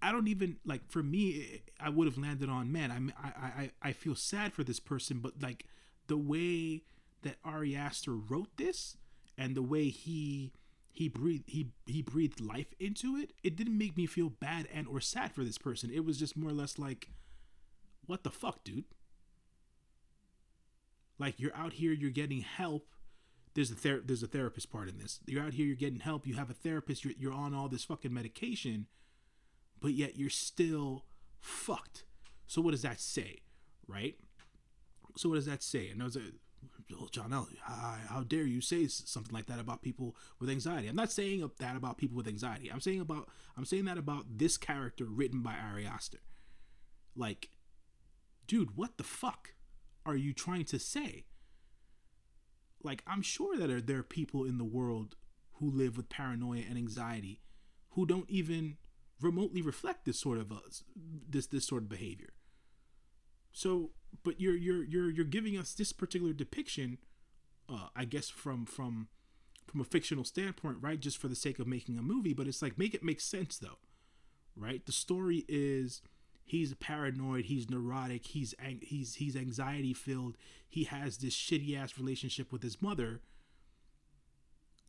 I 0.00 0.12
don't 0.12 0.28
even 0.28 0.58
like 0.64 0.88
for 0.88 1.02
me 1.02 1.62
I 1.80 1.88
would 1.88 2.06
have 2.06 2.18
landed 2.18 2.48
on 2.48 2.70
man 2.70 3.12
I 3.16 3.26
I 3.26 3.46
I 3.62 3.70
I 3.82 3.92
feel 3.92 4.14
sad 4.14 4.52
for 4.52 4.62
this 4.62 4.80
person 4.80 5.18
but 5.18 5.42
like 5.42 5.66
the 6.06 6.16
way 6.16 6.82
that 7.22 7.36
Ari 7.44 7.74
Aster 7.74 8.14
wrote 8.14 8.56
this 8.56 8.96
and 9.36 9.54
the 9.54 9.62
way 9.62 9.88
he 9.88 10.52
he 10.92 11.08
breathed 11.08 11.44
he 11.48 11.70
he 11.86 12.02
breathed 12.02 12.40
life 12.40 12.72
into 12.78 13.16
it 13.16 13.32
it 13.42 13.56
didn't 13.56 13.76
make 13.76 13.96
me 13.96 14.06
feel 14.06 14.28
bad 14.28 14.68
and 14.72 14.86
or 14.86 15.00
sad 15.00 15.32
for 15.32 15.42
this 15.42 15.58
person. 15.58 15.90
It 15.92 16.04
was 16.04 16.18
just 16.18 16.36
more 16.36 16.50
or 16.50 16.54
less 16.54 16.78
like 16.78 17.08
what 18.06 18.22
the 18.22 18.30
fuck 18.30 18.62
dude? 18.62 18.84
Like 21.18 21.40
you're 21.40 21.56
out 21.56 21.72
here 21.72 21.92
you're 21.92 22.10
getting 22.10 22.42
help 22.42 22.86
there's 23.54 23.70
a 23.70 23.74
ther- 23.74 24.02
there's 24.04 24.22
a 24.22 24.28
therapist 24.28 24.70
part 24.70 24.88
in 24.88 24.98
this 24.98 25.20
you're 25.26 25.42
out 25.42 25.54
here 25.54 25.66
you're 25.66 25.76
getting 25.76 26.00
help 26.00 26.26
you 26.26 26.34
have 26.34 26.50
a 26.50 26.54
therapist 26.54 27.04
you're, 27.04 27.14
you're 27.18 27.32
on 27.32 27.54
all 27.54 27.68
this 27.68 27.84
fucking 27.84 28.12
medication 28.12 28.86
but 29.80 29.92
yet 29.92 30.16
you're 30.16 30.30
still 30.30 31.04
fucked 31.38 32.04
so 32.46 32.60
what 32.60 32.72
does 32.72 32.82
that 32.82 33.00
say 33.00 33.38
right 33.86 34.16
so 35.16 35.28
what 35.28 35.36
does 35.36 35.46
that 35.46 35.62
say 35.62 35.88
and 35.88 36.02
I 36.02 36.04
was 36.04 36.16
like 36.16 36.24
oh, 36.92 37.08
John 37.10 37.30
how, 37.30 37.96
how 38.08 38.22
dare 38.22 38.44
you 38.44 38.60
say 38.60 38.86
something 38.86 39.32
like 39.32 39.46
that 39.46 39.58
about 39.58 39.82
people 39.82 40.16
with 40.40 40.50
anxiety? 40.50 40.88
I'm 40.88 40.96
not 40.96 41.12
saying 41.12 41.48
that 41.58 41.76
about 41.76 41.98
people 41.98 42.16
with 42.16 42.28
anxiety. 42.28 42.70
I'm 42.70 42.80
saying 42.80 43.00
about 43.00 43.28
I'm 43.56 43.64
saying 43.64 43.84
that 43.86 43.98
about 43.98 44.38
this 44.38 44.56
character 44.56 45.04
written 45.04 45.42
by 45.42 45.54
Ari 45.54 45.86
Aster. 45.86 46.20
Like, 47.16 47.50
dude, 48.46 48.76
what 48.76 48.96
the 48.96 49.04
fuck 49.04 49.54
are 50.04 50.16
you 50.16 50.32
trying 50.32 50.64
to 50.66 50.78
say? 50.78 51.24
Like, 52.84 53.02
I'm 53.06 53.22
sure 53.22 53.56
that 53.56 53.86
there 53.86 53.98
are 53.98 54.02
people 54.02 54.44
in 54.44 54.58
the 54.58 54.64
world 54.64 55.16
who 55.54 55.70
live 55.70 55.96
with 55.96 56.08
paranoia 56.08 56.62
and 56.68 56.76
anxiety 56.76 57.40
who 57.90 58.06
don't 58.06 58.28
even 58.28 58.76
remotely 59.20 59.62
reflect 59.62 60.04
this 60.04 60.20
sort 60.20 60.38
of 60.38 60.52
uh, 60.52 60.56
this 61.28 61.46
this 61.46 61.66
sort 61.66 61.82
of 61.82 61.88
behavior. 61.88 62.34
So, 63.52 63.90
but 64.22 64.40
you're 64.40 64.56
you're 64.56 64.84
you're 64.84 65.10
you're 65.10 65.24
giving 65.24 65.56
us 65.56 65.72
this 65.74 65.92
particular 65.92 66.32
depiction, 66.32 66.98
uh, 67.68 67.88
I 67.96 68.04
guess 68.04 68.28
from 68.28 68.66
from 68.66 69.08
from 69.66 69.80
a 69.80 69.84
fictional 69.84 70.24
standpoint, 70.24 70.78
right? 70.80 71.00
Just 71.00 71.18
for 71.18 71.28
the 71.28 71.36
sake 71.36 71.58
of 71.58 71.66
making 71.66 71.98
a 71.98 72.02
movie, 72.02 72.34
but 72.34 72.46
it's 72.46 72.60
like 72.60 72.78
make 72.78 72.94
it 72.94 73.02
make 73.02 73.20
sense 73.20 73.56
though, 73.58 73.78
right? 74.56 74.84
The 74.84 74.92
story 74.92 75.44
is 75.48 76.02
he's 76.44 76.74
paranoid, 76.74 77.46
he's 77.46 77.70
neurotic, 77.70 78.26
he's 78.26 78.54
he's 78.80 79.16
he's 79.16 79.36
anxiety 79.36 79.94
filled, 79.94 80.36
he 80.68 80.84
has 80.84 81.18
this 81.18 81.34
shitty 81.34 81.76
ass 81.76 81.98
relationship 81.98 82.52
with 82.52 82.62
his 82.62 82.80
mother. 82.80 83.20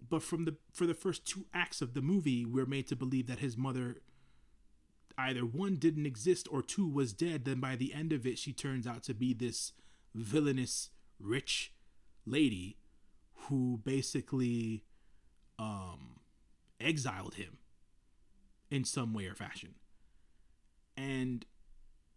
But 0.08 0.22
from 0.22 0.46
the 0.46 0.58
for 0.72 0.86
the 0.86 0.94
first 0.94 1.26
two 1.26 1.46
acts 1.54 1.82
of 1.82 1.94
the 1.94 2.02
movie, 2.02 2.46
we're 2.46 2.66
made 2.66 2.88
to 2.88 2.96
believe 2.96 3.28
that 3.28 3.40
his 3.40 3.58
mother 3.58 3.98
either 5.18 5.46
one 5.46 5.78
didn't 5.78 6.06
exist 6.06 6.48
or 6.52 6.62
two 6.62 6.88
was 6.88 7.14
dead. 7.14 7.46
Then 7.46 7.60
by 7.60 7.76
the 7.76 7.94
end 7.94 8.12
of 8.12 8.28
it 8.28 8.38
she 8.38 8.54
turns 8.54 8.86
out 8.86 9.04
to 9.04 9.14
be 9.14 9.34
this 9.34 9.72
villainous 10.14 10.90
rich 11.20 11.74
lady 12.26 12.78
who 13.48 13.80
basically 13.84 14.84
um 15.58 16.20
exiled 16.80 17.36
him 17.36 17.58
in 18.70 18.84
some 18.84 19.14
way 19.14 19.26
or 19.26 19.36
fashion 19.36 19.76
and 20.98 21.46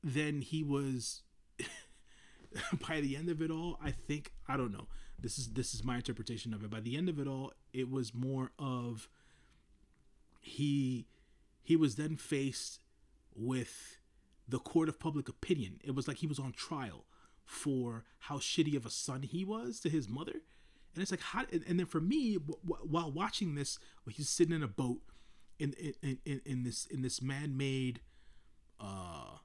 then 0.03 0.41
he 0.41 0.63
was 0.63 1.23
by 2.89 3.01
the 3.01 3.17
end 3.17 3.29
of 3.29 3.43
it 3.43 3.51
all 3.51 3.79
i 3.83 3.91
think 3.91 4.33
i 4.49 4.57
don't 4.57 4.73
know 4.73 4.87
this 5.19 5.39
is 5.39 5.49
this 5.55 5.75
is 5.75 5.85
my 5.85 5.97
interpretation 5.97 6.55
of 6.55 6.63
it 6.63 6.71
by 6.71 6.81
the 6.81 6.97
end 6.97 7.09
of 7.09 7.19
it 7.19 7.27
all 7.27 7.53
it 7.73 7.91
was 7.91 8.15
more 8.15 8.53
of 8.59 9.09
he 10.41 11.07
he 11.63 11.77
was 11.77 11.97
then 11.97 12.17
faced 12.17 12.81
with 13.35 13.99
the 14.49 14.59
court 14.59 14.89
of 14.89 14.99
public 14.99 15.29
opinion. 15.29 15.79
It 15.85 15.95
was 15.95 16.09
like 16.09 16.19
he 16.19 16.27
was 16.27 16.39
on 16.39 16.53
trial 16.53 17.05
for 17.45 18.05
how 18.21 18.39
shitty 18.39 18.77
of 18.77 18.87
a 18.87 18.91
son 18.91 19.23
he 19.23 19.45
was 19.45 19.81
to 19.81 19.91
his 19.91 20.09
mother. 20.09 20.41
And 20.95 21.03
it's 21.03 21.11
like, 21.11 21.21
how, 21.21 21.45
and 21.53 21.79
then 21.79 21.87
for 21.87 22.01
me, 22.01 22.35
while 22.35 23.13
watching 23.13 23.55
this, 23.55 23.79
he's 24.09 24.31
sitting 24.31 24.55
in 24.55 24.63
a 24.63 24.69
boat 24.69 25.03
in, 25.59 25.75
in, 26.03 26.19
in, 26.25 26.41
in 26.45 26.63
this, 26.63 26.87
in 26.87 27.03
this 27.03 27.21
man-made, 27.21 28.01
uh, 28.81 29.39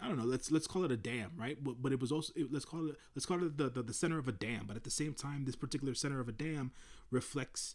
I 0.00 0.08
don't 0.08 0.16
know. 0.16 0.24
Let's 0.24 0.50
let's 0.50 0.66
call 0.66 0.84
it 0.84 0.90
a 0.90 0.96
dam, 0.96 1.32
right? 1.36 1.62
But, 1.62 1.82
but 1.82 1.92
it 1.92 2.00
was 2.00 2.10
also 2.10 2.32
it, 2.36 2.52
let's 2.52 2.64
call 2.64 2.88
it 2.88 2.96
let's 3.14 3.26
call 3.26 3.44
it 3.44 3.56
the, 3.56 3.68
the, 3.68 3.82
the 3.82 3.94
center 3.94 4.18
of 4.18 4.28
a 4.28 4.32
dam. 4.32 4.64
But 4.66 4.76
at 4.76 4.84
the 4.84 4.90
same 4.90 5.14
time, 5.14 5.44
this 5.44 5.56
particular 5.56 5.94
center 5.94 6.20
of 6.20 6.28
a 6.28 6.32
dam 6.32 6.72
reflects 7.10 7.74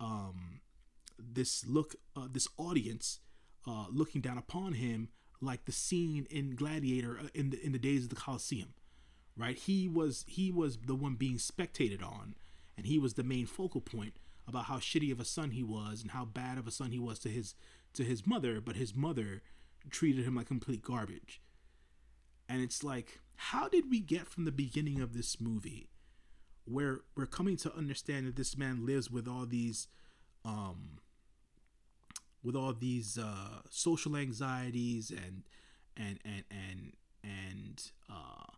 um, 0.00 0.60
this 1.18 1.64
look 1.66 1.94
uh, 2.16 2.28
this 2.30 2.48
audience 2.56 3.20
uh, 3.66 3.86
looking 3.90 4.20
down 4.20 4.38
upon 4.38 4.74
him 4.74 5.08
like 5.40 5.64
the 5.64 5.72
scene 5.72 6.26
in 6.30 6.54
Gladiator 6.56 7.18
uh, 7.18 7.28
in 7.34 7.50
the 7.50 7.64
in 7.64 7.72
the 7.72 7.78
days 7.78 8.04
of 8.04 8.10
the 8.10 8.16
Colosseum, 8.16 8.74
right? 9.36 9.56
He 9.56 9.88
was 9.88 10.24
he 10.26 10.50
was 10.50 10.78
the 10.78 10.94
one 10.94 11.14
being 11.14 11.38
spectated 11.38 12.02
on, 12.02 12.34
and 12.76 12.86
he 12.86 12.98
was 12.98 13.14
the 13.14 13.22
main 13.22 13.46
focal 13.46 13.80
point 13.80 14.14
about 14.46 14.64
how 14.64 14.78
shitty 14.78 15.12
of 15.12 15.20
a 15.20 15.24
son 15.24 15.52
he 15.52 15.62
was 15.62 16.02
and 16.02 16.10
how 16.10 16.24
bad 16.24 16.58
of 16.58 16.66
a 16.66 16.72
son 16.72 16.90
he 16.90 16.98
was 16.98 17.18
to 17.20 17.28
his 17.28 17.54
to 17.94 18.02
his 18.02 18.26
mother, 18.26 18.60
but 18.60 18.76
his 18.76 18.94
mother 18.94 19.42
treated 19.88 20.24
him 20.24 20.36
like 20.36 20.46
complete 20.46 20.82
garbage. 20.82 21.40
And 22.48 22.62
it's 22.62 22.82
like, 22.82 23.20
how 23.36 23.68
did 23.68 23.90
we 23.90 24.00
get 24.00 24.26
from 24.28 24.44
the 24.44 24.52
beginning 24.52 25.00
of 25.00 25.14
this 25.14 25.40
movie 25.40 25.88
where 26.64 27.00
we're 27.16 27.26
coming 27.26 27.56
to 27.56 27.74
understand 27.74 28.26
that 28.26 28.36
this 28.36 28.56
man 28.56 28.84
lives 28.84 29.10
with 29.10 29.26
all 29.26 29.46
these 29.46 29.88
um 30.44 30.98
with 32.42 32.54
all 32.54 32.72
these 32.72 33.18
uh 33.18 33.60
social 33.70 34.16
anxieties 34.16 35.10
and 35.10 35.42
and 35.96 36.18
and 36.24 36.44
and 36.50 36.92
and 37.24 37.90
uh 38.10 38.52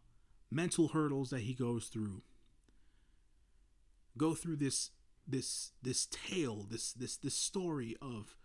mental 0.51 0.89
hurdles 0.89 1.31
that 1.31 1.41
he 1.41 1.55
goes 1.55 1.87
through 1.87 2.23
go 4.17 4.35
through 4.35 4.57
this 4.57 4.91
this 5.27 5.73
this 5.83 6.07
tale 6.07 6.67
this 6.69 6.93
this 6.93 7.17
this 7.17 7.35
story 7.35 7.97
of 8.03 8.37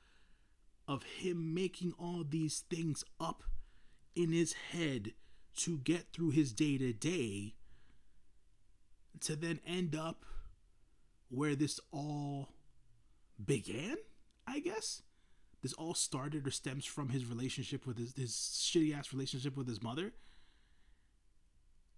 of 0.88 1.04
him 1.04 1.54
making 1.54 1.94
all 2.00 2.24
these 2.28 2.64
things 2.70 3.04
up 3.20 3.44
in 4.16 4.32
his 4.32 4.54
head 4.72 5.14
to 5.58 5.78
get 5.80 6.14
through 6.14 6.32
his 6.32 6.54
day 6.54 6.78
to 6.78 6.94
day 6.94 7.56
to 9.20 9.36
then 9.36 9.60
end 9.66 9.96
up 9.96 10.26
where 11.30 11.56
this 11.56 11.80
all 11.92 12.50
began, 13.44 13.98
I 14.46 14.60
guess. 14.60 15.02
This 15.62 15.74
all 15.74 15.94
started 15.94 16.48
or 16.48 16.52
stems 16.52 16.86
from 16.86 17.10
his 17.10 17.26
relationship 17.26 17.86
with 17.86 17.98
his, 17.98 18.14
his 18.16 18.32
shitty 18.32 18.98
ass 18.98 19.12
relationship 19.12 19.58
with 19.58 19.68
his 19.68 19.82
mother. 19.82 20.14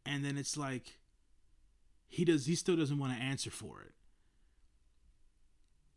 And 0.06 0.24
then 0.24 0.38
it's 0.38 0.58
like 0.58 0.98
he 2.08 2.26
does 2.26 2.46
he 2.46 2.56
still 2.56 2.78
doesn't 2.78 2.98
want 2.98 3.16
to 3.16 3.22
answer 3.22 3.52
for 3.52 3.82
it. 3.82 3.94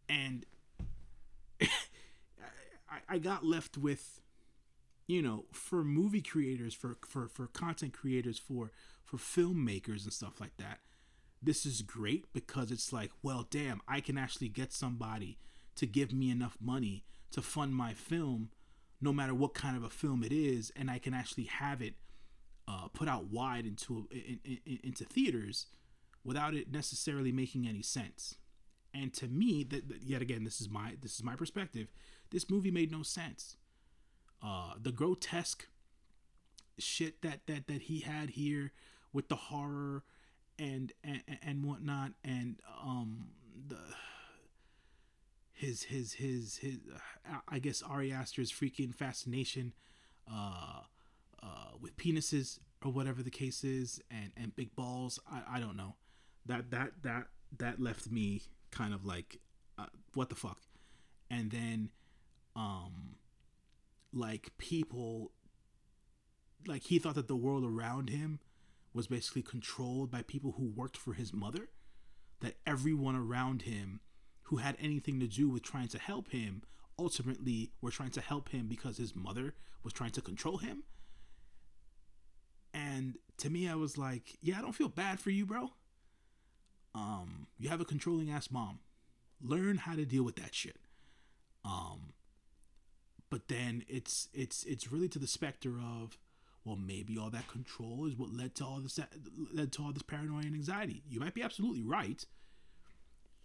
And 0.08 0.44
I, 3.08 3.18
got 3.18 3.44
left 3.44 3.78
with 3.78 4.20
you 5.06 5.22
know 5.22 5.46
for 5.52 5.84
movie 5.84 6.22
creators 6.22 6.74
for 6.74 6.96
for 7.06 7.28
for 7.28 7.46
content 7.48 7.92
creators 7.92 8.38
for 8.38 8.70
for 9.04 9.16
filmmakers 9.16 10.04
and 10.04 10.12
stuff 10.12 10.40
like 10.40 10.56
that 10.58 10.78
this 11.42 11.66
is 11.66 11.82
great 11.82 12.32
because 12.32 12.70
it's 12.70 12.92
like 12.92 13.10
well 13.22 13.46
damn 13.50 13.80
i 13.88 14.00
can 14.00 14.16
actually 14.16 14.48
get 14.48 14.72
somebody 14.72 15.38
to 15.74 15.86
give 15.86 16.12
me 16.12 16.30
enough 16.30 16.56
money 16.60 17.04
to 17.30 17.42
fund 17.42 17.74
my 17.74 17.94
film 17.94 18.50
no 19.00 19.12
matter 19.12 19.34
what 19.34 19.54
kind 19.54 19.76
of 19.76 19.82
a 19.82 19.90
film 19.90 20.22
it 20.22 20.32
is 20.32 20.72
and 20.76 20.90
i 20.90 20.98
can 20.98 21.14
actually 21.14 21.44
have 21.44 21.82
it 21.82 21.94
uh, 22.68 22.88
put 22.92 23.08
out 23.08 23.26
wide 23.26 23.66
into 23.66 24.08
in, 24.10 24.38
in, 24.44 24.78
into 24.84 25.04
theaters 25.04 25.66
without 26.24 26.54
it 26.54 26.70
necessarily 26.70 27.32
making 27.32 27.66
any 27.66 27.82
sense. 27.82 28.36
And 28.94 29.12
to 29.14 29.26
me 29.26 29.64
that, 29.64 29.88
that 29.88 30.02
yet 30.02 30.22
again 30.22 30.44
this 30.44 30.60
is 30.60 30.68
my 30.68 30.96
this 31.00 31.14
is 31.14 31.22
my 31.22 31.34
perspective 31.34 31.88
this 32.32 32.50
movie 32.50 32.70
made 32.70 32.90
no 32.90 33.02
sense. 33.02 33.56
Uh, 34.42 34.72
the 34.80 34.90
grotesque 34.90 35.68
shit 36.78 37.22
that 37.22 37.46
that 37.46 37.66
that 37.68 37.82
he 37.82 38.00
had 38.00 38.30
here 38.30 38.72
with 39.12 39.28
the 39.28 39.36
horror 39.36 40.02
and 40.58 40.92
and 41.04 41.22
and 41.42 41.64
whatnot, 41.64 42.12
and 42.24 42.56
um 42.82 43.28
the 43.68 43.78
his 45.52 45.84
his 45.84 46.14
his 46.14 46.56
his 46.56 46.78
uh, 46.92 47.36
I 47.48 47.58
guess 47.60 47.82
Ari 47.82 48.12
Aster's 48.12 48.50
freaking 48.50 48.94
fascination 48.94 49.74
uh, 50.30 50.80
uh, 51.42 51.70
with 51.80 51.96
penises 51.96 52.58
or 52.84 52.90
whatever 52.90 53.22
the 53.22 53.30
case 53.30 53.62
is, 53.62 54.00
and 54.10 54.32
and 54.36 54.56
big 54.56 54.74
balls. 54.74 55.20
I 55.30 55.56
I 55.56 55.60
don't 55.60 55.76
know 55.76 55.94
that 56.46 56.70
that 56.72 56.92
that 57.02 57.28
that 57.58 57.80
left 57.80 58.10
me 58.10 58.42
kind 58.72 58.92
of 58.92 59.04
like 59.04 59.38
uh, 59.78 59.86
what 60.14 60.30
the 60.30 60.34
fuck, 60.34 60.58
and 61.30 61.50
then 61.50 61.90
um 62.54 63.16
like 64.12 64.50
people 64.58 65.32
like 66.66 66.84
he 66.84 66.98
thought 66.98 67.14
that 67.14 67.28
the 67.28 67.36
world 67.36 67.64
around 67.64 68.10
him 68.10 68.38
was 68.92 69.06
basically 69.06 69.42
controlled 69.42 70.10
by 70.10 70.22
people 70.22 70.54
who 70.56 70.64
worked 70.64 70.96
for 70.96 71.14
his 71.14 71.32
mother 71.32 71.68
that 72.40 72.56
everyone 72.66 73.16
around 73.16 73.62
him 73.62 74.00
who 74.44 74.56
had 74.56 74.76
anything 74.80 75.18
to 75.20 75.26
do 75.26 75.48
with 75.48 75.62
trying 75.62 75.88
to 75.88 75.98
help 75.98 76.30
him 76.30 76.62
ultimately 76.98 77.72
were 77.80 77.90
trying 77.90 78.10
to 78.10 78.20
help 78.20 78.50
him 78.50 78.66
because 78.68 78.98
his 78.98 79.16
mother 79.16 79.54
was 79.82 79.92
trying 79.92 80.10
to 80.10 80.20
control 80.20 80.58
him. 80.58 80.84
And 82.74 83.16
to 83.38 83.50
me 83.50 83.68
i 83.68 83.74
was 83.74 83.98
like 83.98 84.36
yeah 84.40 84.58
i 84.58 84.60
don't 84.60 84.74
feel 84.74 84.88
bad 84.88 85.20
for 85.20 85.30
you 85.30 85.46
bro. 85.46 85.70
Um 86.94 87.46
you 87.58 87.70
have 87.70 87.80
a 87.80 87.84
controlling 87.84 88.30
ass 88.30 88.50
mom. 88.50 88.80
Learn 89.40 89.78
how 89.78 89.94
to 89.94 90.04
deal 90.04 90.22
with 90.22 90.36
that 90.36 90.54
shit. 90.54 90.76
Um 91.64 92.12
but 93.32 93.48
then 93.48 93.82
it's 93.88 94.28
it's 94.34 94.62
it's 94.64 94.92
really 94.92 95.08
to 95.08 95.18
the 95.18 95.26
specter 95.26 95.78
of 95.80 96.18
well 96.66 96.76
maybe 96.76 97.16
all 97.16 97.30
that 97.30 97.48
control 97.48 98.04
is 98.04 98.14
what 98.14 98.30
led 98.30 98.54
to 98.54 98.62
all 98.62 98.78
this 98.78 99.00
led 99.54 99.72
to 99.72 99.82
all 99.82 99.90
this 99.90 100.02
paranoia 100.02 100.42
and 100.42 100.54
anxiety. 100.54 101.02
You 101.08 101.18
might 101.18 101.32
be 101.32 101.42
absolutely 101.42 101.82
right 101.82 102.26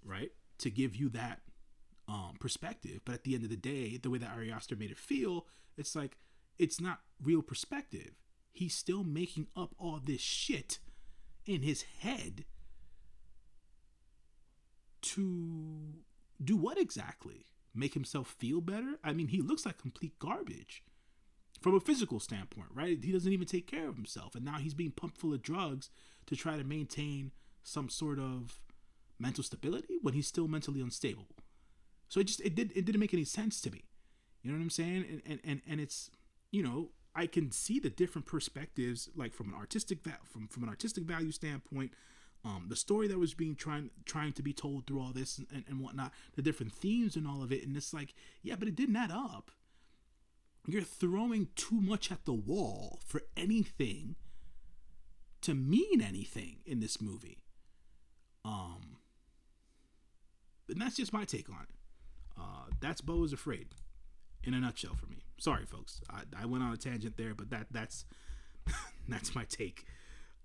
right 0.04 0.32
to 0.58 0.70
give 0.70 0.94
you 0.94 1.08
that 1.08 1.40
um, 2.10 2.36
perspective 2.38 3.00
but 3.06 3.16
at 3.16 3.24
the 3.24 3.34
end 3.34 3.46
of 3.46 3.50
the 3.50 3.56
day 3.56 3.96
the 3.96 4.10
way 4.10 4.18
that 4.18 4.30
Ari 4.30 4.52
Aster 4.52 4.76
made 4.76 4.92
it 4.92 4.98
feel 4.98 5.46
it's 5.78 5.96
like 5.96 6.18
it's 6.60 6.82
not 6.82 7.00
real 7.24 7.42
perspective. 7.42 8.12
He's 8.52 8.76
still 8.76 9.06
making 9.06 9.48
up 9.56 9.74
all 9.80 10.02
this 10.04 10.20
shit 10.20 10.80
in 11.46 11.62
his 11.62 11.84
head 12.02 12.44
to 15.04 15.94
do 16.44 16.58
what 16.58 16.78
exactly 16.78 17.46
make 17.78 17.94
himself 17.94 18.36
feel 18.40 18.62
better. 18.62 18.96
I 19.04 19.14
mean, 19.14 19.28
he 19.28 19.42
looks 19.42 19.66
like 19.66 19.78
complete 19.78 20.18
garbage 20.20 20.84
from 21.62 21.76
a 21.76 21.80
physical 21.80 22.20
standpoint, 22.20 22.70
right? 22.74 23.04
He 23.04 23.12
doesn't 23.12 23.32
even 23.32 23.48
take 23.48 23.68
care 23.68 23.88
of 23.88 23.96
himself. 23.96 24.36
And 24.36 24.46
now 24.46 24.58
he's 24.58 24.74
being 24.74 24.92
pumped 24.92 25.18
full 25.18 25.34
of 25.34 25.42
drugs 25.42 25.90
to 26.28 26.36
try 26.36 26.58
to 26.58 26.64
maintain 26.64 27.32
some 27.64 27.90
sort 27.90 28.20
of 28.20 28.60
mental 29.20 29.44
stability 29.44 29.98
when 30.02 30.14
he's 30.14 30.28
still 30.28 30.48
mentally 30.48 30.82
unstable. 30.82 31.28
So 32.10 32.20
it 32.20 32.28
just 32.28 32.42
it 32.42 32.56
did 32.56 32.72
it 32.76 32.86
didn't 32.86 33.02
make 33.02 33.14
any 33.14 33.26
sense 33.26 33.60
to 33.62 33.72
me. 33.72 33.84
You 34.42 34.52
know 34.52 34.58
what 34.58 34.64
I'm 34.64 34.70
saying? 34.70 35.06
And 35.10 35.22
and 35.26 35.40
and, 35.44 35.62
and 35.68 35.82
it's 35.82 36.10
you 36.52 36.64
know, 36.64 36.92
I 37.16 37.28
can 37.28 37.52
see 37.52 37.80
the 37.80 37.90
different 37.90 38.26
perspectives 38.26 39.10
like 39.16 39.34
from 39.34 39.50
an 39.50 39.56
artistic 39.56 40.04
va- 40.04 40.20
from 40.24 40.48
from 40.48 40.64
an 40.64 40.70
artistic 40.70 41.04
value 41.04 41.32
standpoint, 41.32 41.92
um, 42.48 42.68
the 42.70 42.76
story 42.76 43.08
that 43.10 43.20
was 43.20 43.34
being 43.34 43.56
trying 43.56 43.90
trying 44.06 44.32
to 44.34 44.42
be 44.42 44.54
told 44.54 44.88
through 44.88 45.02
all 45.02 45.12
this 45.12 45.38
and, 45.38 45.66
and 45.68 45.80
whatnot, 45.82 46.14
the 46.36 46.42
different 46.42 46.72
themes 46.72 47.16
and 47.16 47.28
all 47.28 47.44
of 47.44 47.52
it, 47.52 47.66
and 47.66 47.76
it's 47.76 47.94
like, 47.94 48.14
yeah, 48.42 48.56
but 48.58 48.68
it 48.68 48.76
didn't 48.76 48.96
add 48.96 49.12
up. 49.12 49.52
You're 50.66 50.82
throwing 50.82 51.50
too 51.56 51.82
much 51.82 52.12
at 52.12 52.26
the 52.26 52.34
wall 52.34 53.00
for 53.06 53.22
anything 53.36 54.16
to 55.42 55.54
mean 55.54 56.02
anything 56.02 56.58
in 56.66 56.80
this 56.80 57.02
movie. 57.02 57.40
Um, 58.44 58.98
and 60.70 60.82
that's 60.82 60.96
just 60.96 61.14
my 61.14 61.26
take 61.26 61.50
on 61.50 61.64
it. 61.64 61.76
Uh, 62.38 62.72
that's 62.82 63.02
Beau 63.02 63.24
is 63.24 63.34
Afraid 63.34 63.68
in 64.44 64.54
a 64.54 64.60
nutshell 64.60 64.96
for 64.96 65.08
me. 65.08 65.24
Sorry, 65.38 65.66
folks, 65.66 66.02
I, 66.10 66.22
I 66.42 66.46
went 66.46 66.64
on 66.64 66.74
a 66.74 66.78
tangent 66.78 67.18
there, 67.18 67.34
but 67.34 67.50
that 67.50 67.68
that's 67.72 68.06
that's 69.10 69.36
my 69.36 69.44
take 69.46 69.86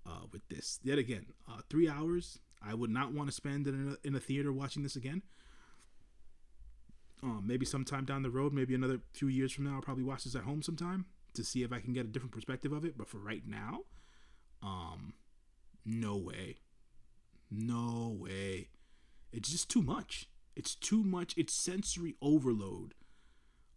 uh, 0.05 0.25
with 0.31 0.47
this. 0.49 0.79
Yet 0.83 0.97
again, 0.97 1.27
uh, 1.49 1.61
three 1.69 1.89
hours. 1.89 2.39
I 2.65 2.73
would 2.73 2.89
not 2.89 3.13
want 3.13 3.29
to 3.29 3.35
spend 3.35 3.67
in 3.67 3.97
a, 4.03 4.07
in 4.07 4.15
a 4.15 4.19
theater 4.19 4.53
watching 4.53 4.83
this 4.83 4.95
again. 4.95 5.21
Um, 7.21 7.43
maybe 7.45 7.65
sometime 7.65 8.05
down 8.05 8.23
the 8.23 8.29
road, 8.29 8.53
maybe 8.53 8.75
another 8.75 8.99
few 9.13 9.27
years 9.27 9.51
from 9.53 9.65
now, 9.65 9.75
I'll 9.75 9.81
probably 9.81 10.03
watch 10.03 10.23
this 10.25 10.35
at 10.35 10.43
home 10.43 10.61
sometime 10.61 11.05
to 11.33 11.43
see 11.43 11.63
if 11.63 11.71
I 11.71 11.79
can 11.79 11.93
get 11.93 12.05
a 12.05 12.09
different 12.09 12.33
perspective 12.33 12.71
of 12.71 12.83
it. 12.85 12.97
But 12.97 13.07
for 13.07 13.17
right 13.17 13.43
now, 13.45 13.81
um, 14.61 15.13
no 15.85 16.17
way, 16.17 16.57
no 17.49 18.15
way. 18.17 18.69
It's 19.31 19.49
just 19.49 19.69
too 19.69 19.81
much. 19.81 20.27
It's 20.55 20.75
too 20.75 21.03
much. 21.03 21.33
It's 21.37 21.53
sensory 21.53 22.15
overload. 22.21 22.93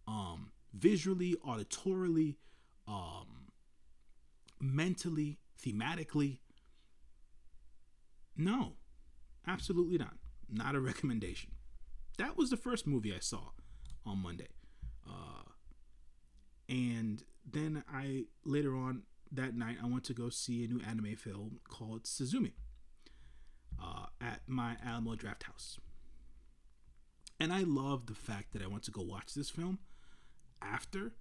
Um, 0.06 0.50
visually, 0.72 1.36
auditorily, 1.44 2.36
um, 2.86 3.52
mentally, 4.60 5.38
thematically. 5.64 6.38
No, 8.36 8.74
absolutely 9.46 9.98
not. 9.98 10.16
Not 10.50 10.74
a 10.74 10.80
recommendation. 10.92 11.52
That 12.18 12.36
was 12.36 12.50
the 12.50 12.56
first 12.56 12.86
movie 12.86 13.14
I 13.14 13.20
saw 13.20 13.50
on 14.04 14.22
Monday. 14.22 14.48
Uh, 15.06 15.50
and 16.68 17.22
then 17.50 17.84
I, 17.92 18.24
later 18.44 18.76
on 18.76 19.02
that 19.32 19.54
night, 19.54 19.76
I 19.82 19.86
went 19.86 20.04
to 20.04 20.14
go 20.14 20.30
see 20.30 20.64
a 20.64 20.68
new 20.68 20.80
anime 20.80 21.16
film 21.16 21.60
called 21.68 22.04
Suzume 22.04 22.52
uh, 23.82 24.06
at 24.20 24.40
my 24.46 24.76
Alamo 24.84 25.14
Drafthouse. 25.14 25.78
And 27.38 27.52
I 27.52 27.62
love 27.62 28.06
the 28.06 28.14
fact 28.14 28.52
that 28.52 28.62
I 28.62 28.66
went 28.66 28.84
to 28.84 28.90
go 28.90 29.02
watch 29.02 29.34
this 29.34 29.50
film 29.50 29.78
after 30.62 31.12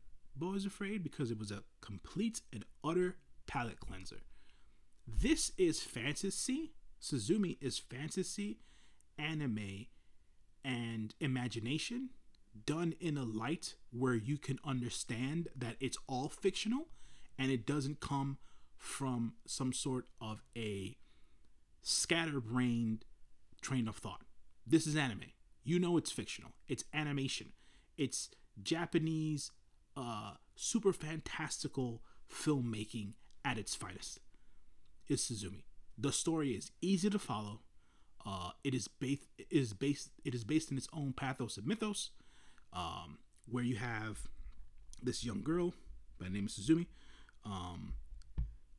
is 0.55 0.65
Afraid 0.65 1.03
because 1.03 1.31
it 1.31 1.39
was 1.39 1.51
a 1.51 1.63
complete 1.81 2.41
and 2.53 2.65
utter 2.83 3.17
palate 3.47 3.79
cleanser. 3.79 4.21
This 5.07 5.51
is 5.57 5.81
fantasy. 5.81 6.73
Suzume 7.01 7.57
is 7.61 7.77
fantasy, 7.77 8.59
anime, 9.17 9.87
and 10.63 11.13
imagination 11.19 12.09
done 12.65 12.93
in 12.99 13.17
a 13.17 13.23
light 13.23 13.75
where 13.91 14.15
you 14.15 14.37
can 14.37 14.59
understand 14.63 15.49
that 15.55 15.75
it's 15.79 15.97
all 16.07 16.29
fictional 16.29 16.87
and 17.37 17.51
it 17.51 17.65
doesn't 17.65 17.99
come 17.99 18.37
from 18.77 19.33
some 19.45 19.73
sort 19.73 20.05
of 20.21 20.41
a 20.55 20.97
scatterbrained 21.81 23.05
train 23.61 23.87
of 23.87 23.97
thought. 23.97 24.21
This 24.65 24.87
is 24.87 24.95
anime. 24.95 25.31
You 25.63 25.79
know 25.79 25.97
it's 25.97 26.11
fictional. 26.11 26.51
It's 26.67 26.83
animation. 26.93 27.51
It's 27.97 28.29
Japanese 28.61 29.51
uh 29.97 30.33
super 30.55 30.93
fantastical 30.93 32.01
filmmaking 32.31 33.13
at 33.45 33.57
its 33.57 33.75
finest. 33.75 34.19
Is 35.07 35.21
Suzume. 35.21 35.61
The 35.97 36.11
story 36.11 36.51
is 36.51 36.71
easy 36.81 37.09
to 37.11 37.19
follow. 37.19 37.61
Uh, 38.25 38.49
it 38.63 38.73
is 38.73 38.87
based 38.87 39.27
is 39.51 39.73
based 39.73 40.09
it 40.25 40.33
is 40.33 40.43
based 40.43 40.71
in 40.71 40.77
its 40.77 40.87
own 40.91 41.13
pathos 41.13 41.57
and 41.57 41.67
mythos, 41.67 42.09
um, 42.73 43.19
where 43.47 43.63
you 43.63 43.75
have 43.75 44.27
this 45.01 45.23
young 45.23 45.43
girl 45.43 45.75
by 46.19 46.25
the 46.25 46.31
name 46.31 46.45
of 46.45 46.51
Suzume, 46.51 46.87
um, 47.45 47.93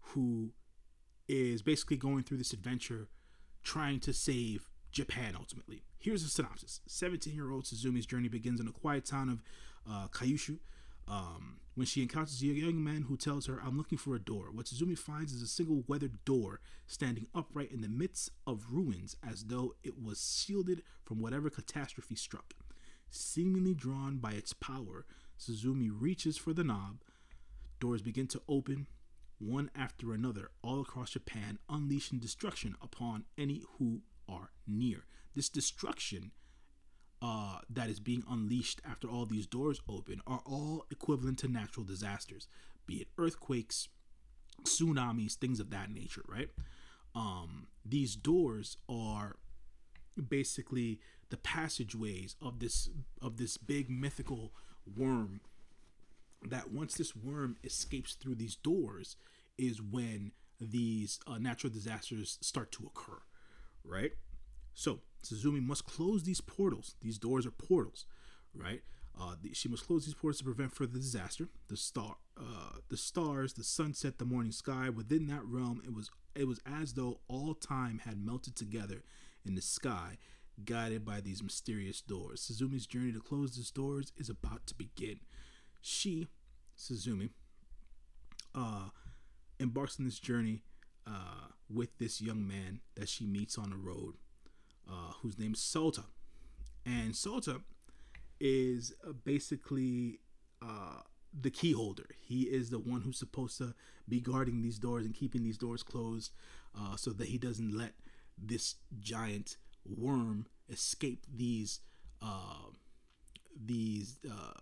who 0.00 0.50
is 1.28 1.62
basically 1.62 1.96
going 1.96 2.24
through 2.24 2.38
this 2.38 2.52
adventure 2.52 3.08
trying 3.62 4.00
to 4.00 4.12
save 4.12 4.68
Japan 4.90 5.34
ultimately. 5.36 5.82
Here's 5.98 6.24
a 6.24 6.28
synopsis 6.28 6.80
17 6.86 7.34
year 7.34 7.50
old 7.52 7.64
Suzume's 7.64 8.06
journey 8.06 8.28
begins 8.28 8.60
in 8.60 8.66
a 8.66 8.72
quiet 8.72 9.04
town 9.04 9.28
of 9.28 9.42
uh, 9.88 10.08
Kyushu. 10.08 10.58
Um, 11.08 11.60
when 11.74 11.86
she 11.86 12.02
encounters 12.02 12.40
a 12.42 12.46
young 12.46 12.82
man 12.82 13.02
who 13.02 13.16
tells 13.16 13.46
her, 13.46 13.60
I'm 13.62 13.76
looking 13.76 13.98
for 13.98 14.14
a 14.14 14.18
door. 14.18 14.46
What 14.50 14.66
Suzume 14.66 14.98
finds 14.98 15.32
is 15.32 15.42
a 15.42 15.46
single 15.46 15.84
weathered 15.86 16.24
door 16.24 16.60
standing 16.86 17.26
upright 17.34 17.70
in 17.70 17.82
the 17.82 17.88
midst 17.88 18.30
of 18.46 18.72
ruins 18.72 19.16
as 19.28 19.44
though 19.44 19.74
it 19.84 20.02
was 20.02 20.42
shielded 20.44 20.82
from 21.04 21.20
whatever 21.20 21.50
catastrophe 21.50 22.14
struck. 22.14 22.54
Seemingly 23.10 23.74
drawn 23.74 24.16
by 24.16 24.32
its 24.32 24.52
power, 24.54 25.04
Suzume 25.38 25.90
reaches 26.00 26.36
for 26.38 26.52
the 26.52 26.64
knob. 26.64 27.02
Doors 27.78 28.00
begin 28.00 28.26
to 28.28 28.40
open, 28.48 28.86
one 29.38 29.70
after 29.74 30.12
another, 30.14 30.50
all 30.62 30.80
across 30.80 31.10
Japan, 31.10 31.58
unleashing 31.68 32.18
destruction 32.18 32.74
upon 32.80 33.24
any 33.36 33.62
who 33.78 34.00
are 34.28 34.50
near. 34.66 35.04
This 35.34 35.50
destruction 35.50 36.32
uh, 37.26 37.58
that 37.68 37.90
is 37.90 37.98
being 37.98 38.22
unleashed 38.30 38.80
after 38.88 39.08
all 39.08 39.26
these 39.26 39.48
doors 39.48 39.80
open 39.88 40.20
are 40.28 40.42
all 40.46 40.86
equivalent 40.92 41.36
to 41.40 41.48
natural 41.48 41.84
disasters, 41.84 42.46
be 42.86 42.98
it 42.98 43.08
earthquakes, 43.18 43.88
tsunamis, 44.62 45.34
things 45.34 45.58
of 45.58 45.70
that 45.70 45.90
nature, 45.90 46.22
right? 46.28 46.50
Um, 47.16 47.66
these 47.84 48.14
doors 48.14 48.76
are 48.88 49.38
basically 50.28 51.00
the 51.30 51.36
passageways 51.36 52.36
of 52.40 52.60
this 52.60 52.90
of 53.20 53.38
this 53.38 53.56
big 53.56 53.90
mythical 53.90 54.52
worm 54.96 55.40
that 56.48 56.70
once 56.70 56.94
this 56.94 57.16
worm 57.16 57.56
escapes 57.64 58.14
through 58.14 58.36
these 58.36 58.54
doors 58.54 59.16
is 59.58 59.82
when 59.82 60.30
these 60.60 61.18
uh, 61.26 61.38
natural 61.38 61.72
disasters 61.72 62.38
start 62.40 62.70
to 62.70 62.86
occur 62.86 63.18
right 63.84 64.12
so 64.74 65.00
Suzume 65.26 65.62
must 65.62 65.86
close 65.86 66.22
these 66.22 66.40
portals. 66.40 66.94
These 67.00 67.18
doors 67.18 67.46
are 67.46 67.50
portals, 67.50 68.06
right? 68.54 68.82
Uh, 69.18 69.34
the, 69.40 69.54
she 69.54 69.68
must 69.68 69.86
close 69.86 70.04
these 70.04 70.14
portals 70.14 70.38
to 70.38 70.44
prevent 70.44 70.74
further 70.74 70.98
disaster. 70.98 71.48
The 71.68 71.76
star, 71.76 72.16
uh, 72.38 72.78
the 72.88 72.96
stars, 72.96 73.54
the 73.54 73.64
sunset, 73.64 74.18
the 74.18 74.24
morning 74.24 74.52
sky. 74.52 74.90
Within 74.90 75.26
that 75.28 75.44
realm, 75.44 75.80
it 75.84 75.94
was 75.94 76.10
it 76.34 76.46
was 76.46 76.60
as 76.66 76.94
though 76.94 77.20
all 77.28 77.54
time 77.54 78.00
had 78.04 78.24
melted 78.24 78.56
together 78.56 79.02
in 79.44 79.54
the 79.54 79.62
sky, 79.62 80.18
guided 80.64 81.04
by 81.04 81.20
these 81.20 81.42
mysterious 81.42 82.02
doors. 82.02 82.40
Suzume's 82.40 82.86
journey 82.86 83.12
to 83.12 83.20
close 83.20 83.56
these 83.56 83.70
doors 83.70 84.12
is 84.16 84.28
about 84.28 84.66
to 84.66 84.74
begin. 84.74 85.20
She, 85.80 86.28
Suzume, 86.76 87.30
uh, 88.54 88.90
embarks 89.58 89.98
on 89.98 90.04
this 90.04 90.18
journey 90.18 90.62
uh, 91.06 91.48
with 91.70 91.96
this 91.98 92.20
young 92.20 92.46
man 92.46 92.80
that 92.96 93.08
she 93.08 93.24
meets 93.24 93.56
on 93.56 93.70
the 93.70 93.76
road 93.76 94.16
uh, 94.88 95.12
whose 95.22 95.38
name 95.38 95.54
is 95.54 95.60
Sota. 95.60 96.04
And 96.84 97.12
Sota 97.12 97.62
is 98.40 98.94
uh, 99.06 99.12
basically 99.24 100.20
uh, 100.62 101.00
the 101.38 101.50
key 101.50 101.72
holder. 101.72 102.06
He 102.20 102.42
is 102.42 102.70
the 102.70 102.78
one 102.78 103.02
who's 103.02 103.18
supposed 103.18 103.58
to 103.58 103.74
be 104.08 104.20
guarding 104.20 104.62
these 104.62 104.78
doors 104.78 105.04
and 105.04 105.14
keeping 105.14 105.42
these 105.42 105.58
doors 105.58 105.82
closed 105.82 106.32
uh, 106.78 106.96
so 106.96 107.10
that 107.10 107.28
he 107.28 107.38
doesn't 107.38 107.76
let 107.76 107.92
this 108.38 108.76
giant 109.00 109.56
worm 109.84 110.46
escape 110.68 111.26
these 111.32 111.80
uh, 112.22 112.70
these 113.58 114.18
uh, 114.30 114.52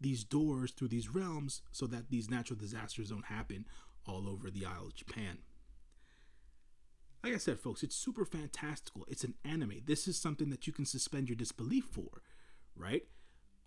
these 0.00 0.24
doors 0.24 0.72
through 0.72 0.88
these 0.88 1.08
realms 1.08 1.62
so 1.72 1.86
that 1.86 2.10
these 2.10 2.30
natural 2.30 2.58
disasters 2.58 3.10
don't 3.10 3.26
happen 3.26 3.66
all 4.06 4.28
over 4.28 4.50
the 4.50 4.64
Isle 4.64 4.86
of 4.86 4.94
Japan 4.94 5.38
like 7.22 7.34
I 7.34 7.38
said, 7.38 7.58
folks, 7.60 7.82
it's 7.82 7.94
super 7.94 8.24
fantastical. 8.24 9.04
It's 9.08 9.24
an 9.24 9.34
anime. 9.44 9.82
This 9.84 10.08
is 10.08 10.18
something 10.18 10.50
that 10.50 10.66
you 10.66 10.72
can 10.72 10.86
suspend 10.86 11.28
your 11.28 11.36
disbelief 11.36 11.84
for, 11.84 12.22
right? 12.74 13.04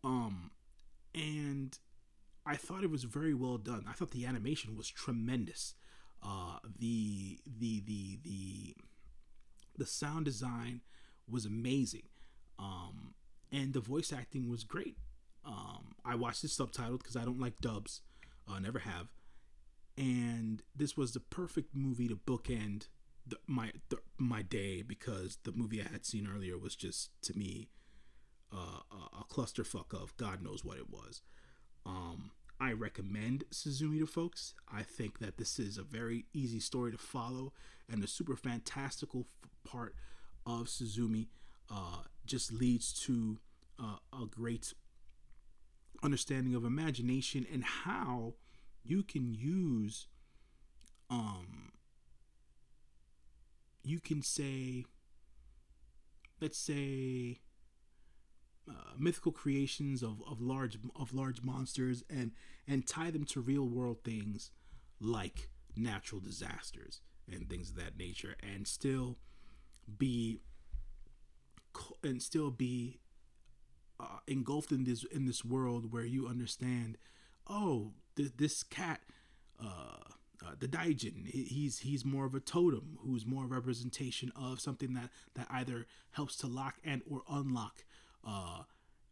Um, 0.04 0.52
and 1.14 1.78
I 2.46 2.56
thought 2.56 2.84
it 2.84 2.90
was 2.90 3.04
very 3.04 3.34
well 3.34 3.58
done. 3.58 3.86
I 3.88 3.94
thought 3.94 4.12
the 4.12 4.26
animation 4.26 4.76
was 4.76 4.90
tremendous. 4.90 5.76
Uh, 6.22 6.58
the 6.80 7.40
the 7.46 7.82
the 7.86 8.20
the 8.24 8.76
the 9.78 9.86
sound 9.86 10.26
design 10.26 10.82
was 11.30 11.46
amazing, 11.46 12.08
um, 12.58 13.14
and 13.52 13.74
the 13.74 13.80
voice 13.80 14.12
acting 14.12 14.50
was 14.50 14.64
great. 14.64 14.98
Um, 15.46 15.96
I 16.06 16.16
watched 16.16 16.42
this 16.42 16.58
subtitled 16.58 17.00
because 17.00 17.18
I 17.18 17.26
don't 17.26 17.40
like 17.40 17.60
dubs, 17.60 18.02
uh, 18.48 18.60
never 18.60 18.80
have, 18.80 19.08
and 19.98 20.64
this 20.76 20.96
was 20.96 21.12
the 21.12 21.20
perfect 21.20 21.76
movie 21.76 22.08
to 22.08 22.16
bookend 22.16 22.88
the, 23.26 23.38
my 23.48 23.72
the, 23.90 23.98
my 24.18 24.42
day 24.42 24.82
because 24.82 25.38
the 25.44 25.52
movie 25.52 25.82
I 25.82 25.92
had 25.92 26.06
seen 26.06 26.28
earlier 26.34 26.58
was 26.58 26.76
just 26.76 27.10
to 27.24 27.38
me 27.38 27.70
uh, 28.54 28.82
a, 28.92 29.20
a 29.22 29.26
clusterfuck 29.30 29.94
of 29.94 30.16
God 30.18 30.44
knows 30.44 30.64
what 30.64 30.78
it 30.78 30.90
was. 30.90 31.22
Um, 31.86 32.32
I 32.60 32.72
recommend 32.72 33.46
Suzume 33.52 34.00
to 34.00 34.06
folks. 34.08 34.54
I 34.72 34.84
think 34.84 35.20
that 35.20 35.38
this 35.38 35.60
is 35.60 35.78
a 35.78 35.84
very 35.84 36.26
easy 36.34 36.60
story 36.60 36.92
to 36.92 36.98
follow, 36.98 37.54
and 37.90 38.02
the 38.02 38.08
super 38.08 38.36
fantastical 38.36 39.26
f- 39.44 39.50
part 39.70 39.96
of 40.46 40.68
Suzume 40.68 41.28
uh, 41.70 42.04
just 42.26 42.52
leads 42.54 42.94
to 43.06 43.40
uh, 43.80 43.98
a 44.14 44.26
great 44.26 44.74
understanding 46.04 46.54
of 46.54 46.64
imagination 46.64 47.46
and 47.52 47.64
how 47.64 48.36
you 48.84 49.04
can 49.04 49.34
use 49.34 50.08
um, 51.10 51.72
you 53.84 54.00
can 54.00 54.22
say, 54.22 54.86
let's 56.40 56.58
say, 56.58 57.40
uh, 58.70 58.94
mythical 58.98 59.32
creations 59.32 60.02
of, 60.02 60.22
of 60.30 60.42
large 60.42 60.78
of 60.96 61.14
large 61.14 61.42
monsters 61.44 62.04
and 62.10 62.32
and 62.66 62.88
tie 62.88 63.12
them 63.12 63.26
to 63.26 63.42
real 63.42 63.68
world 63.68 63.98
things 64.06 64.52
like 65.02 65.50
natural 65.76 66.22
disasters 66.22 67.02
and 67.30 67.50
things 67.50 67.72
of 67.72 67.76
that 67.76 67.98
nature 67.98 68.36
and 68.42 68.66
still 68.66 69.18
be 69.98 70.40
and 72.04 72.22
still 72.22 72.52
be 72.52 73.00
uh, 74.00 74.20
engulfed 74.28 74.72
in 74.72 74.86
this 74.86 75.04
in 75.12 75.26
this 75.26 75.44
world 75.44 75.92
where 75.92 76.06
you 76.06 76.28
understand 76.28 76.98
oh 77.48 77.92
th- 78.16 78.32
this 78.38 78.64
cat 78.64 79.02
uh, 79.62 80.14
uh, 80.46 80.52
the 80.60 80.68
daijin 80.68 81.28
he's 81.28 81.80
he's 81.80 82.04
more 82.04 82.26
of 82.26 82.36
a 82.36 82.40
totem 82.40 82.98
who's 83.02 83.26
more 83.26 83.46
a 83.46 83.48
representation 83.48 84.32
of 84.36 84.60
something 84.60 84.94
that 84.94 85.10
that 85.36 85.48
either 85.50 85.86
helps 86.12 86.36
to 86.36 86.48
lock 86.48 86.76
and 86.84 87.02
or 87.10 87.22
unlock 87.30 87.84
uh 88.26 88.64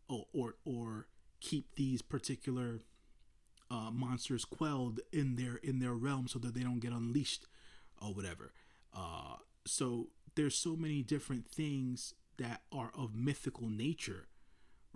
or 0.08 0.26
or, 0.34 0.56
or 0.66 1.08
keep 1.40 1.76
these 1.76 2.02
particular 2.02 2.80
uh, 3.70 3.90
monsters 3.90 4.44
quelled 4.44 5.00
in 5.14 5.36
their 5.36 5.56
in 5.58 5.80
their 5.80 5.94
realm 5.94 6.28
so 6.28 6.38
that 6.40 6.54
they 6.54 6.62
don't 6.62 6.80
get 6.80 6.92
unleashed 6.92 7.48
or 8.02 8.14
whatever. 8.14 8.52
Uh 8.94 9.38
so 9.66 10.08
there's 10.36 10.56
so 10.56 10.76
many 10.76 11.02
different 11.04 11.48
things 11.48 12.14
that 12.38 12.62
are 12.72 12.92
of 12.98 13.16
mythical 13.16 13.70
nature 13.70 14.28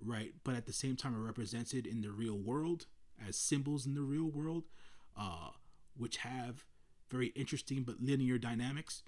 right? 0.03 0.33
But 0.43 0.55
at 0.55 0.65
the 0.65 0.73
same 0.73 0.95
time 0.95 1.15
are 1.15 1.19
represented 1.19 1.87
in 1.87 2.01
the 2.01 2.11
real 2.11 2.37
world 2.37 2.85
as 3.25 3.37
symbols 3.37 3.85
in 3.85 3.93
the 3.93 4.01
real 4.01 4.25
world. 4.29 4.65
Uh 5.17 5.51
which 5.97 6.17
have 6.17 6.65
very 7.09 7.27
interesting 7.27 7.83
but 7.83 8.01
linear 8.01 8.37
dynamics, 8.37 9.03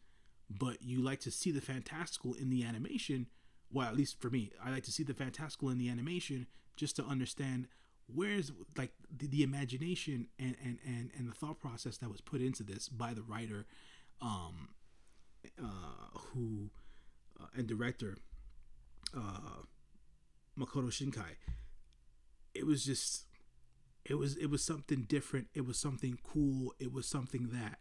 but 0.49 0.81
you 0.81 1.01
like 1.01 1.19
to 1.21 1.31
see 1.31 1.51
the 1.51 1.61
fantastical 1.61 2.33
in 2.33 2.49
the 2.49 2.63
animation, 2.63 3.27
well, 3.71 3.87
at 3.87 3.95
least 3.95 4.21
for 4.21 4.29
me, 4.29 4.51
I 4.63 4.71
like 4.71 4.83
to 4.83 4.91
see 4.91 5.03
the 5.03 5.13
fantastical 5.13 5.69
in 5.69 5.77
the 5.77 5.89
animation 5.89 6.47
just 6.75 6.95
to 6.97 7.03
understand 7.03 7.67
where's 8.13 8.51
like 8.77 8.91
the, 9.15 9.27
the 9.27 9.43
imagination 9.43 10.27
and, 10.39 10.55
and 10.63 10.77
and 10.85 11.11
and 11.17 11.27
the 11.27 11.33
thought 11.33 11.59
process 11.59 11.97
that 11.97 12.09
was 12.09 12.21
put 12.21 12.39
into 12.39 12.63
this 12.63 12.87
by 12.87 13.13
the 13.13 13.21
writer 13.21 13.65
um 14.21 14.69
uh 15.61 16.17
who 16.31 16.69
uh, 17.41 17.47
and 17.55 17.67
director 17.67 18.17
uh 19.15 19.63
Makoto 20.57 20.87
Shinkai. 20.87 21.35
It 22.55 22.65
was 22.65 22.83
just 22.83 23.25
it 24.07 24.15
was 24.15 24.35
it 24.37 24.47
was 24.47 24.63
something 24.63 25.05
different 25.07 25.47
it 25.53 25.65
was 25.65 25.77
something 25.77 26.17
cool 26.23 26.73
it 26.79 26.91
was 26.91 27.05
something 27.05 27.49
that 27.51 27.79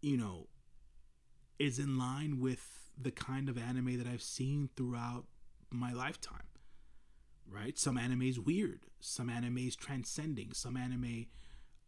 you 0.00 0.16
know 0.16 0.48
is 1.58 1.78
in 1.78 1.98
line 1.98 2.40
with 2.40 2.90
the 3.00 3.10
kind 3.10 3.48
of 3.48 3.56
anime 3.58 3.98
that 3.98 4.06
I've 4.06 4.22
seen 4.22 4.70
throughout 4.76 5.24
my 5.70 5.92
lifetime 5.92 6.50
right? 7.50 7.78
Some 7.78 7.98
anime 7.98 8.22
is 8.22 8.38
weird. 8.38 8.86
Some 9.00 9.28
anime 9.28 9.58
is 9.58 9.76
transcending. 9.76 10.52
Some 10.52 10.76
anime 10.76 11.26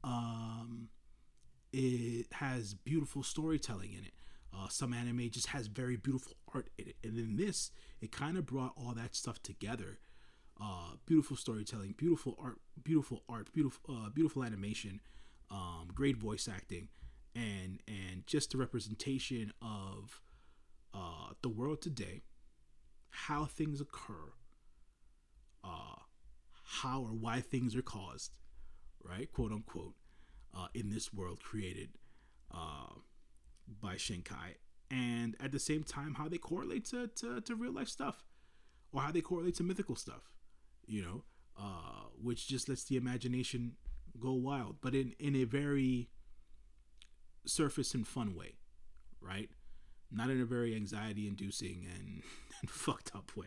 um, 0.04 0.88
it 1.72 2.26
has 2.32 2.74
beautiful 2.74 3.22
storytelling 3.22 3.92
in 3.92 4.04
it. 4.04 4.12
Uh, 4.54 4.68
some 4.68 4.92
anime 4.92 5.30
just 5.30 5.48
has 5.48 5.68
very 5.68 5.96
beautiful 5.96 6.32
art 6.52 6.68
in 6.76 6.88
it. 6.88 6.96
And 7.02 7.16
in 7.16 7.36
this, 7.36 7.70
it 8.00 8.12
kind 8.12 8.36
of 8.36 8.44
brought 8.44 8.72
all 8.76 8.92
that 8.94 9.14
stuff 9.14 9.42
together. 9.42 9.98
Uh, 10.62 10.94
beautiful 11.06 11.36
storytelling, 11.36 11.92
beautiful 11.96 12.38
art, 12.40 12.58
beautiful 12.84 13.24
art, 13.28 13.52
beautiful, 13.52 13.80
uh, 13.96 14.08
beautiful 14.10 14.44
animation, 14.44 15.00
um, 15.50 15.88
great 15.92 16.16
voice 16.16 16.46
acting, 16.46 16.88
and 17.34 17.80
and 17.88 18.24
just 18.28 18.52
the 18.52 18.58
representation 18.58 19.52
of 19.60 20.20
uh, 20.94 21.32
the 21.42 21.48
world 21.48 21.82
today, 21.82 22.22
how 23.10 23.44
things 23.44 23.80
occur, 23.80 24.32
uh, 25.64 25.96
how 26.64 27.00
or 27.02 27.08
why 27.08 27.40
things 27.40 27.74
are 27.74 27.82
caused, 27.82 28.30
right? 29.02 29.32
Quote 29.32 29.50
unquote, 29.52 29.94
uh, 30.56 30.68
in 30.74 30.90
this 30.90 31.12
world 31.12 31.40
created 31.42 31.90
uh, 32.54 32.94
by 33.80 33.94
Shinkai. 33.94 34.56
And 34.90 35.36
at 35.40 35.52
the 35.52 35.58
same 35.58 35.82
time, 35.82 36.14
how 36.14 36.28
they 36.28 36.38
correlate 36.38 36.84
to, 36.86 37.08
to, 37.16 37.40
to 37.40 37.54
real 37.54 37.72
life 37.72 37.88
stuff 37.88 38.24
or 38.92 39.00
how 39.00 39.10
they 39.10 39.22
correlate 39.22 39.54
to 39.56 39.62
mythical 39.62 39.96
stuff, 39.96 40.31
you 40.86 41.02
know, 41.02 41.24
uh, 41.58 42.06
which 42.20 42.46
just 42.46 42.68
lets 42.68 42.84
the 42.84 42.96
imagination 42.96 43.72
go 44.18 44.32
wild, 44.32 44.76
but 44.80 44.94
in, 44.94 45.14
in 45.18 45.34
a 45.36 45.44
very 45.44 46.08
surface 47.44 47.94
and 47.94 48.06
fun 48.06 48.34
way, 48.34 48.54
right? 49.20 49.50
Not 50.10 50.30
in 50.30 50.40
a 50.40 50.44
very 50.44 50.74
anxiety 50.74 51.26
inducing 51.26 51.86
and, 51.98 52.22
and 52.60 52.70
fucked 52.70 53.14
up 53.14 53.36
way. 53.36 53.46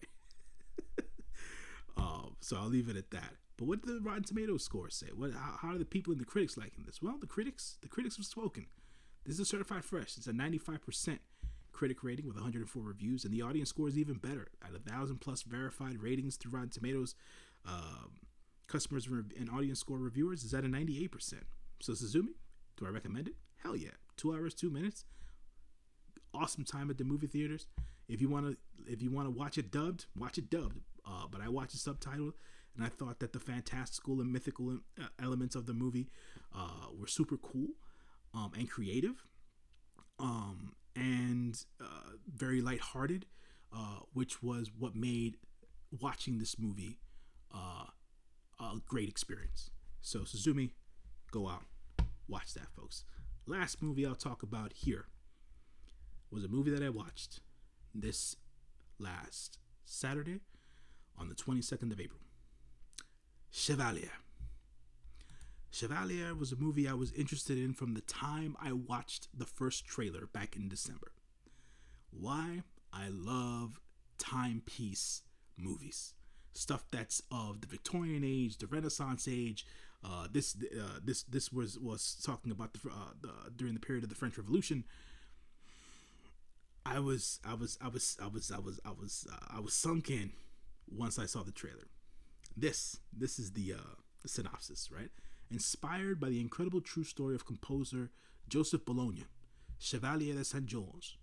Um, 1.97 2.35
so 2.41 2.57
I'll 2.57 2.67
leave 2.67 2.89
it 2.89 2.97
at 2.97 3.11
that. 3.11 3.35
But 3.57 3.69
what 3.69 3.81
did 3.81 3.95
the 3.95 4.01
Rotten 4.01 4.23
Tomatoes 4.23 4.65
score 4.65 4.89
say? 4.89 5.07
What? 5.15 5.31
How, 5.31 5.59
how 5.61 5.69
are 5.69 5.77
the 5.77 5.85
people 5.85 6.11
and 6.11 6.19
the 6.19 6.25
critics 6.25 6.57
liking 6.57 6.83
this? 6.85 7.01
Well, 7.01 7.17
the 7.17 7.25
critics, 7.25 7.77
the 7.81 7.87
critics 7.87 8.17
have 8.17 8.25
spoken. 8.25 8.65
This 9.25 9.35
is 9.35 9.39
a 9.39 9.45
certified 9.45 9.85
fresh. 9.85 10.17
It's 10.17 10.27
a 10.27 10.33
95% 10.33 11.19
critic 11.75 12.03
rating 12.03 12.25
with 12.25 12.35
104 12.35 12.81
reviews, 12.81 13.25
and 13.25 13.33
the 13.33 13.41
audience 13.41 13.69
score 13.69 13.87
is 13.87 13.97
even 13.97 14.15
better 14.15 14.47
at 14.63 14.73
a 14.73 14.79
thousand 14.79 15.19
plus 15.19 15.43
verified 15.43 16.01
ratings 16.01 16.37
through 16.37 16.51
Rotten 16.51 16.69
Tomatoes. 16.69 17.15
Um, 17.65 18.21
customers 18.67 19.07
and 19.07 19.49
audience 19.49 19.79
score 19.79 19.97
reviewers 19.97 20.43
is 20.43 20.53
at 20.53 20.63
a 20.63 20.67
98%. 20.67 21.33
So 21.81 21.93
Suzume, 21.93 22.29
do 22.77 22.85
I 22.85 22.89
recommend 22.89 23.27
it? 23.27 23.35
Hell 23.61 23.75
yeah! 23.75 23.89
Two 24.15 24.33
hours, 24.33 24.53
two 24.53 24.69
minutes. 24.69 25.03
Awesome 26.33 26.63
time 26.63 26.89
at 26.89 26.97
the 26.97 27.03
movie 27.03 27.27
theaters. 27.27 27.67
If 28.07 28.21
you 28.21 28.29
want 28.29 28.45
to, 28.45 28.57
if 28.91 29.01
you 29.01 29.11
want 29.11 29.27
to 29.27 29.31
watch 29.31 29.57
it 29.57 29.71
dubbed, 29.71 30.05
watch 30.17 30.37
it 30.37 30.49
dubbed. 30.49 30.79
Uh, 31.05 31.25
but 31.29 31.41
I 31.41 31.49
watched 31.49 31.73
the 31.73 31.77
subtitle 31.77 32.31
and 32.75 32.85
I 32.85 32.89
thought 32.89 33.19
that 33.19 33.33
the 33.33 33.39
fantastical 33.39 34.21
and 34.21 34.31
mythical 34.31 34.79
uh, 34.99 35.07
elements 35.21 35.55
of 35.55 35.65
the 35.65 35.73
movie 35.73 36.07
uh, 36.55 36.87
were 36.97 37.07
super 37.07 37.37
cool 37.37 37.67
um, 38.33 38.51
and 38.57 38.69
creative 38.69 39.23
um, 40.19 40.73
and 40.95 41.63
uh, 41.81 42.11
very 42.33 42.61
lighthearted, 42.61 43.25
uh, 43.73 43.99
which 44.13 44.41
was 44.41 44.71
what 44.77 44.95
made 44.95 45.37
watching 45.99 46.39
this 46.39 46.57
movie 46.57 46.99
uh, 47.53 47.85
a 48.59 48.77
great 48.87 49.09
experience. 49.09 49.69
So, 50.01 50.19
Suzume, 50.19 50.71
go 51.31 51.47
out, 51.47 51.63
watch 52.27 52.53
that, 52.53 52.67
folks. 52.75 53.03
Last 53.45 53.81
movie 53.81 54.05
I'll 54.05 54.15
talk 54.15 54.43
about 54.43 54.73
here 54.73 55.07
was 56.31 56.43
a 56.43 56.47
movie 56.47 56.71
that 56.71 56.83
I 56.83 56.89
watched 56.89 57.41
this 57.93 58.35
last 58.99 59.59
Saturday 59.85 60.41
on 61.17 61.29
the 61.29 61.35
22nd 61.35 61.91
of 61.91 61.99
April. 61.99 62.19
Chevalier. 63.51 64.11
Chevalier 65.75 66.33
was 66.33 66.53
a 66.53 66.55
movie 66.55 66.87
I 66.87 66.93
was 66.93 67.11
interested 67.11 67.57
in 67.57 67.73
from 67.73 67.95
the 67.95 68.01
time 68.01 68.55
I 68.61 68.71
watched 68.71 69.27
the 69.37 69.45
first 69.45 69.85
trailer 69.85 70.25
back 70.25 70.55
in 70.55 70.69
December. 70.69 71.11
Why? 72.11 72.63
I 72.93 73.09
love 73.09 73.81
timepiece 74.17 75.23
movies. 75.57 76.13
Stuff 76.53 76.85
that's 76.89 77.21
of 77.29 77.59
the 77.59 77.67
Victorian 77.67 78.23
age, 78.23 78.57
the 78.57 78.67
Renaissance 78.67 79.27
age. 79.29 79.65
Uh, 80.01 80.27
this 80.31 80.55
uh, 80.55 80.99
this 81.03 81.23
this 81.23 81.51
was 81.51 81.77
was 81.77 82.21
talking 82.25 82.53
about 82.53 82.71
the, 82.71 82.89
uh, 82.89 83.11
the 83.19 83.51
during 83.53 83.73
the 83.73 83.81
period 83.81 84.05
of 84.05 84.09
the 84.09 84.15
French 84.15 84.37
Revolution. 84.37 84.85
I 86.85 86.99
was 86.99 87.41
I 87.45 87.53
was 87.53 87.77
I 87.81 87.89
was 87.89 88.17
I 88.23 88.27
was 88.27 88.49
I 88.49 88.59
was 88.59 88.79
I 88.85 88.91
was 88.91 89.27
uh, 89.29 89.57
I 89.57 89.59
was 89.59 89.73
sunk 89.73 90.09
in 90.09 90.31
once 90.89 91.19
I 91.19 91.25
saw 91.25 91.43
the 91.43 91.51
trailer. 91.51 91.87
This 92.55 93.01
this 93.11 93.37
is 93.39 93.51
the 93.51 93.73
uh, 93.73 93.95
the 94.21 94.29
synopsis, 94.29 94.89
right? 94.89 95.09
Inspired 95.51 96.19
by 96.19 96.29
the 96.29 96.41
incredible 96.41 96.81
true 96.81 97.03
story 97.03 97.35
of 97.35 97.45
composer 97.45 98.11
Joseph 98.49 98.85
Bologna, 98.85 99.25
Chevalier 99.77 100.33
de 100.33 100.43
Saint 100.43 100.65
George, 100.65 101.19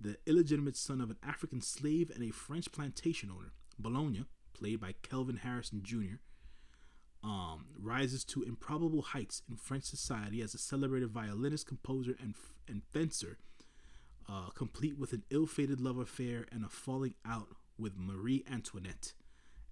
the 0.00 0.16
illegitimate 0.26 0.76
son 0.76 1.00
of 1.00 1.10
an 1.10 1.16
African 1.22 1.60
slave 1.60 2.10
and 2.14 2.22
a 2.22 2.32
French 2.32 2.70
plantation 2.70 3.30
owner, 3.30 3.52
Bologna, 3.78 4.24
played 4.54 4.80
by 4.80 4.94
Kelvin 5.02 5.38
Harrison 5.38 5.80
Jr., 5.82 6.16
um, 7.24 7.66
rises 7.80 8.24
to 8.24 8.42
improbable 8.42 9.02
heights 9.02 9.42
in 9.48 9.56
French 9.56 9.84
society 9.84 10.40
as 10.42 10.54
a 10.54 10.58
celebrated 10.58 11.10
violinist, 11.10 11.66
composer, 11.66 12.16
and, 12.20 12.34
and 12.68 12.82
fencer, 12.92 13.38
uh, 14.28 14.50
complete 14.50 14.98
with 14.98 15.12
an 15.12 15.24
ill 15.30 15.46
fated 15.46 15.80
love 15.80 15.98
affair 15.98 16.46
and 16.52 16.64
a 16.64 16.68
falling 16.68 17.14
out 17.26 17.48
with 17.78 17.96
Marie 17.96 18.44
Antoinette 18.50 19.12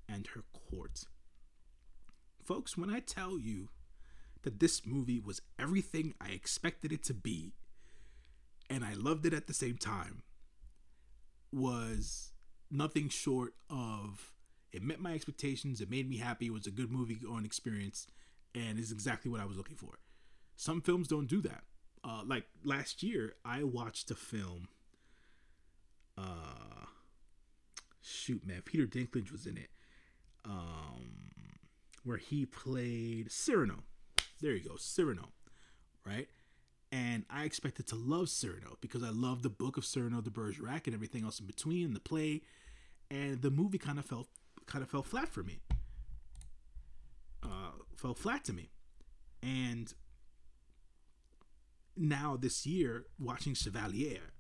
and 0.09 0.27
her 0.29 0.43
court. 0.53 1.05
Folks, 2.43 2.77
when 2.77 2.91
I 2.91 3.01
tell 3.01 3.39
you 3.39 3.69
that 4.45 4.61
this 4.61 4.87
movie 4.87 5.21
was 5.21 5.43
everything 5.59 6.15
I 6.21 6.29
expected 6.29 6.93
it 6.93 7.03
to 7.05 7.15
be, 7.15 7.53
and 8.71 8.85
I 8.85 8.95
loved 8.95 9.27
it 9.27 9.35
at 9.35 9.47
the 9.47 9.55
same 9.55 9.77
time, 9.77 10.23
was 11.53 12.33
nothing 12.71 13.09
short 13.09 13.55
of 13.69 14.33
it 14.73 14.83
met 14.83 15.01
my 15.01 15.15
expectations, 15.15 15.81
it 15.81 15.91
made 15.91 16.09
me 16.09 16.17
happy, 16.17 16.47
it 16.47 16.53
was 16.53 16.67
a 16.67 16.71
good 16.71 16.91
movie 16.91 17.15
going 17.15 17.45
experience, 17.45 18.09
and 18.55 18.79
is 18.79 18.91
exactly 18.91 19.31
what 19.31 19.41
I 19.41 19.45
was 19.45 19.57
looking 19.57 19.77
for. 19.77 19.99
Some 20.57 20.81
films 20.81 21.09
don't 21.09 21.29
do 21.29 21.41
that. 21.43 21.63
Uh, 22.03 22.23
like 22.27 22.45
last 22.65 23.03
year, 23.03 23.35
I 23.45 23.63
watched 23.63 24.11
a 24.11 24.15
film. 24.15 24.69
Uh, 26.19 26.87
shoot, 28.03 28.47
man, 28.47 28.63
Peter 28.65 28.87
Dinklage 28.87 29.33
was 29.33 29.47
in 29.47 29.57
it. 29.57 29.71
Um, 30.45 31.31
where 32.05 32.19
he 32.19 32.45
played 32.45 33.31
Cyrano. 33.33 33.85
There 34.41 34.53
you 34.53 34.69
go, 34.69 34.77
Cyrano, 34.77 35.33
right? 36.05 36.29
And 36.93 37.25
I 37.29 37.45
expected 37.45 37.87
to 37.89 37.97
love 37.97 38.29
Cyrano 38.29 38.77
because 38.81 39.03
I 39.03 39.11
love 39.11 39.43
the 39.43 39.51
book 39.51 39.77
of 39.77 39.85
Cyrano 39.85 40.21
de 40.21 40.31
Bergerac 40.31 40.87
and 40.87 40.95
everything 40.95 41.25
else 41.25 41.41
in 41.41 41.47
between, 41.47 41.87
and 41.87 41.97
the 41.97 42.01
play, 42.01 42.43
and 43.11 43.43
the 43.43 43.51
movie 43.51 43.79
kind 43.79 43.99
of 43.99 44.05
felt 44.05 44.29
kind 44.67 44.83
of 44.83 44.91
fell 44.91 45.03
flat 45.03 45.29
for 45.29 45.43
me. 45.43 45.61
Uh, 47.43 47.73
fell 47.97 48.15
flat 48.15 48.45
to 48.45 48.53
me, 48.53 48.71
and 49.43 49.93
now 51.97 52.37
this 52.41 52.67
year 52.67 53.05
watching 53.19 53.55
Chevalier 53.55 54.33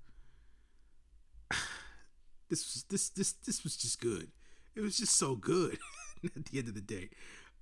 this 2.48 2.64
was 2.64 2.84
this 2.88 3.08
this 3.10 3.32
this 3.32 3.64
was 3.64 3.76
just 3.76 4.00
good. 4.00 4.30
It 4.74 4.80
was 4.80 4.96
just 4.96 5.16
so 5.16 5.36
good 5.36 5.78
at 6.24 6.46
the 6.46 6.58
end 6.58 6.68
of 6.68 6.74
the 6.74 6.80
day. 6.80 7.10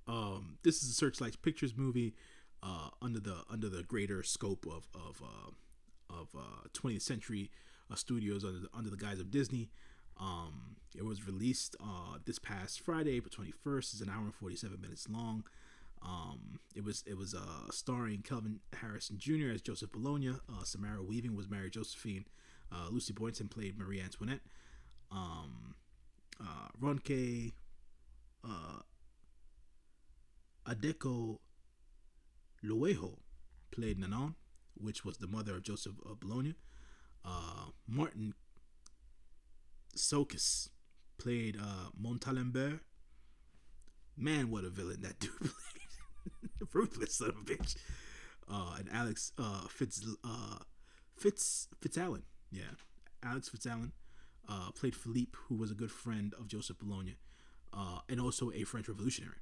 Um, 0.07 0.57
this 0.63 0.83
is 0.83 0.89
a 0.89 0.93
Searchlight 0.93 1.41
Pictures 1.41 1.73
movie 1.75 2.13
uh, 2.61 2.89
under 3.01 3.19
the 3.19 3.43
under 3.49 3.69
the 3.69 3.83
greater 3.83 4.23
scope 4.23 4.65
of 4.65 4.87
of 4.95 5.21
uh, 5.21 5.51
of 6.13 6.29
uh, 6.35 6.67
20th 6.73 7.01
century 7.01 7.51
uh, 7.91 7.95
studios 7.95 8.43
under 8.43 8.59
the, 8.59 8.69
under 8.73 8.89
the 8.89 8.97
guise 8.97 9.19
of 9.19 9.31
Disney. 9.31 9.69
Um, 10.19 10.77
it 10.95 11.03
was 11.03 11.25
released 11.25 11.75
uh, 11.81 12.17
this 12.25 12.37
past 12.37 12.79
Friday, 12.79 13.17
April 13.17 13.31
21st. 13.31 13.93
It's 13.93 14.01
an 14.01 14.09
hour 14.09 14.23
and 14.23 14.35
47 14.35 14.79
minutes 14.79 15.09
long. 15.09 15.43
Um, 16.05 16.59
it 16.75 16.83
was 16.83 17.03
it 17.07 17.17
was 17.17 17.33
uh, 17.33 17.71
starring 17.71 18.21
Kelvin 18.21 18.59
Harrison 18.73 19.17
Jr. 19.17 19.49
as 19.53 19.61
Joseph 19.61 19.91
Bologna. 19.91 20.33
Samara 20.63 21.01
Weaving 21.01 21.35
was 21.35 21.49
Mary 21.49 21.69
Josephine. 21.69 22.25
Lucy 22.89 23.13
Boynton 23.13 23.47
played 23.47 23.77
Marie 23.77 24.01
Antoinette. 24.01 24.41
Um, 25.11 25.75
Ronke 26.81 27.53
Adeko 30.67 31.39
Luejo 32.63 33.17
played 33.71 33.99
Nanon, 33.99 34.35
which 34.75 35.03
was 35.03 35.17
the 35.17 35.27
mother 35.27 35.55
of 35.55 35.63
Joseph 35.63 35.93
of 36.05 36.19
Bologna. 36.19 36.55
Uh, 37.25 37.67
Martin 37.87 38.33
Csokas 39.95 40.69
played 41.17 41.57
uh, 41.57 41.89
Montalembert. 41.99 42.79
Man, 44.15 44.49
what 44.49 44.63
a 44.63 44.69
villain 44.69 45.01
that 45.01 45.19
dude 45.19 45.31
played. 45.39 46.69
Ruthless 46.73 47.15
son 47.15 47.29
of 47.29 47.35
a 47.35 47.39
bitch. 47.39 47.75
Uh, 48.49 48.75
and 48.79 48.89
Alex 48.91 49.31
uh, 49.37 49.67
Fitz 49.67 50.05
uh, 50.23 50.57
Fitz 51.17 51.67
Fitzalan, 51.81 52.23
yeah, 52.51 52.63
Alex 53.23 53.49
Fitzalan 53.49 53.91
uh, 54.49 54.71
played 54.71 54.95
Philippe, 54.95 55.31
who 55.47 55.55
was 55.55 55.71
a 55.71 55.75
good 55.75 55.91
friend 55.91 56.33
of 56.37 56.47
Joseph 56.47 56.77
Bologna, 56.79 57.15
uh, 57.73 57.99
and 58.09 58.19
also 58.19 58.51
a 58.51 58.63
French 58.63 58.89
revolutionary. 58.89 59.37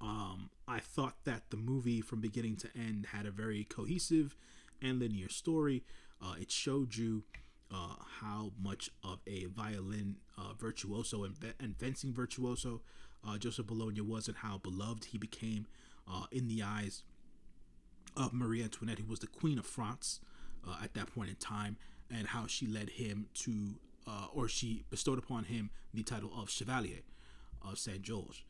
Um, 0.00 0.50
I 0.68 0.80
thought 0.80 1.16
that 1.24 1.50
the 1.50 1.56
movie, 1.56 2.00
from 2.00 2.20
beginning 2.20 2.56
to 2.56 2.68
end, 2.76 3.06
had 3.12 3.26
a 3.26 3.30
very 3.30 3.64
cohesive 3.64 4.36
and 4.82 4.98
linear 4.98 5.28
story. 5.28 5.84
Uh, 6.20 6.34
it 6.40 6.50
showed 6.50 6.96
you 6.96 7.24
uh, 7.72 7.94
how 8.20 8.52
much 8.62 8.90
of 9.02 9.20
a 9.26 9.46
violin 9.46 10.16
uh, 10.38 10.52
virtuoso 10.58 11.24
and, 11.24 11.34
and, 11.58 11.76
fencing 11.76 12.12
virtuoso 12.12 12.80
uh, 13.26 13.36
Joseph 13.38 13.66
Bologna 13.66 14.00
was, 14.00 14.28
and 14.28 14.36
how 14.36 14.58
beloved 14.58 15.06
he 15.06 15.18
became 15.18 15.66
uh, 16.08 16.26
in 16.30 16.46
the 16.46 16.62
eyes 16.62 17.02
of 18.16 18.32
Marie 18.32 18.62
Antoinette, 18.62 19.00
who 19.00 19.06
was 19.06 19.18
the 19.18 19.26
Queen 19.26 19.58
of 19.58 19.66
France 19.66 20.20
uh, 20.66 20.76
at 20.82 20.94
that 20.94 21.12
point 21.12 21.30
in 21.30 21.36
time, 21.36 21.76
and 22.10 22.28
how 22.28 22.46
she 22.46 22.66
led 22.66 22.90
him 22.90 23.26
to, 23.34 23.74
or 24.32 24.46
she 24.46 24.84
bestowed 24.90 25.18
upon 25.18 25.44
him 25.44 25.70
the 25.92 26.04
title 26.04 26.30
of 26.36 26.48
Chevalier 26.48 27.00
of 27.62 27.78
Saint 27.78 28.02
George 28.02 28.46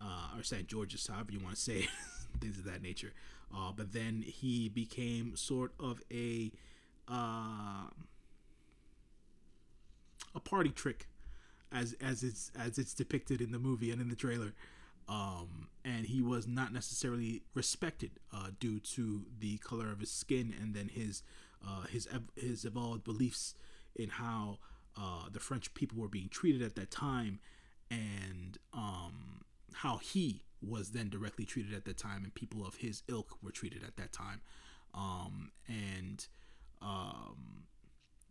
uh, 0.00 0.36
or 0.36 0.42
St. 0.42 0.66
George's, 0.66 1.06
however 1.06 1.32
you 1.32 1.40
want 1.40 1.54
to 1.54 1.60
say 1.60 1.88
things 2.40 2.58
of 2.58 2.64
that 2.64 2.82
nature. 2.82 3.12
Uh, 3.54 3.72
but 3.74 3.92
then 3.92 4.22
he 4.26 4.68
became 4.68 5.36
sort 5.36 5.72
of 5.80 6.02
a 6.12 6.52
uh, 7.08 7.88
a 10.34 10.40
party 10.44 10.70
trick, 10.70 11.06
as 11.72 11.94
as 12.00 12.22
it's 12.22 12.50
as 12.58 12.78
it's 12.78 12.92
depicted 12.92 13.40
in 13.40 13.52
the 13.52 13.58
movie 13.58 13.90
and 13.90 14.00
in 14.00 14.08
the 14.08 14.16
trailer. 14.16 14.52
Um, 15.08 15.68
and 15.86 16.04
he 16.04 16.20
was 16.20 16.46
not 16.46 16.70
necessarily 16.70 17.42
respected 17.54 18.10
uh, 18.30 18.48
due 18.60 18.78
to 18.80 19.24
the 19.40 19.56
color 19.58 19.90
of 19.90 20.00
his 20.00 20.10
skin 20.10 20.52
and 20.60 20.74
then 20.74 20.88
his 20.88 21.22
uh, 21.66 21.82
his 21.86 22.06
his 22.36 22.64
evolved 22.66 23.04
beliefs 23.04 23.54
in 23.96 24.10
how 24.10 24.58
uh, 24.96 25.28
the 25.32 25.40
French 25.40 25.72
people 25.74 25.98
were 25.98 26.08
being 26.08 26.28
treated 26.28 26.62
at 26.62 26.74
that 26.76 26.90
time, 26.90 27.40
and 27.90 28.58
um, 28.72 29.42
how 29.74 29.98
he 29.98 30.44
was 30.60 30.90
then 30.90 31.08
directly 31.08 31.44
treated 31.44 31.72
at 31.72 31.84
that 31.84 31.96
time 31.96 32.24
and 32.24 32.34
people 32.34 32.66
of 32.66 32.76
his 32.76 33.02
ilk 33.08 33.38
were 33.42 33.52
treated 33.52 33.84
at 33.84 33.96
that 33.96 34.12
time. 34.12 34.40
Um, 34.94 35.52
and 35.68 36.26
um, 36.82 37.64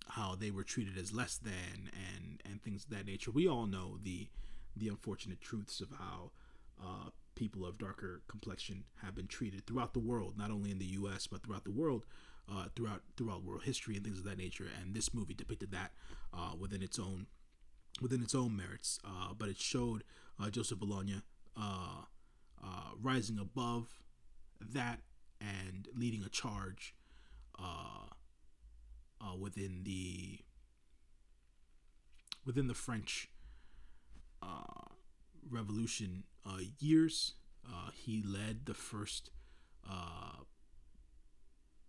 how 0.09 0.35
they 0.35 0.51
were 0.51 0.63
treated 0.63 0.97
as 0.97 1.13
less 1.13 1.37
than 1.37 1.91
and 1.93 2.41
and 2.49 2.61
things 2.61 2.85
of 2.85 2.89
that 2.89 3.05
nature. 3.05 3.31
We 3.31 3.47
all 3.47 3.65
know 3.65 3.97
the 4.01 4.27
the 4.75 4.87
unfortunate 4.87 5.41
truths 5.41 5.81
of 5.81 5.89
how 5.97 6.31
uh, 6.81 7.09
people 7.35 7.65
of 7.65 7.77
darker 7.77 8.21
complexion 8.27 8.83
have 9.03 9.15
been 9.15 9.27
treated 9.27 9.65
throughout 9.65 9.93
the 9.93 9.99
world 9.99 10.37
not 10.37 10.51
only 10.51 10.71
in 10.71 10.79
the 10.79 10.85
US 10.85 11.27
but 11.27 11.43
throughout 11.43 11.63
the 11.65 11.71
world 11.71 12.05
uh, 12.51 12.65
throughout 12.75 13.01
throughout 13.15 13.43
world 13.43 13.63
history 13.63 13.95
and 13.95 14.03
things 14.03 14.19
of 14.19 14.25
that 14.25 14.37
nature. 14.37 14.67
And 14.81 14.93
this 14.93 15.13
movie 15.13 15.33
depicted 15.33 15.71
that 15.71 15.91
uh, 16.33 16.53
within 16.59 16.81
its 16.81 16.99
own 16.99 17.27
within 18.01 18.21
its 18.21 18.35
own 18.35 18.55
merits. 18.55 18.99
Uh, 19.03 19.33
but 19.37 19.49
it 19.49 19.59
showed 19.59 20.03
uh, 20.39 20.49
Joseph 20.49 20.79
Bologna 20.79 21.21
uh, 21.55 22.03
uh, 22.63 22.91
rising 23.01 23.39
above 23.39 23.87
that 24.59 24.99
and 25.39 25.87
leading 25.95 26.23
a 26.23 26.29
charge 26.29 26.95
uh, 27.59 28.07
uh, 29.21 29.35
within 29.35 29.81
the 29.83 30.39
within 32.45 32.67
the 32.67 32.73
French 32.73 33.29
uh, 34.41 34.93
Revolution 35.49 36.23
years. 36.79 37.33
He 37.93 38.23
led 38.25 38.65
the 38.65 38.73
first 38.73 39.31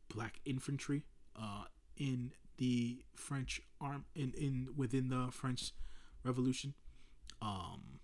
black 0.09 0.41
infantry 0.45 1.05
uh, 1.37 1.65
in 1.97 2.33
the 2.57 3.05
French 3.15 3.61
arm 3.81 4.05
in, 4.15 4.33
in 4.37 4.69
within 4.77 5.09
the 5.09 5.29
French 5.31 5.73
Revolution. 6.25 6.75
Um, 7.41 8.01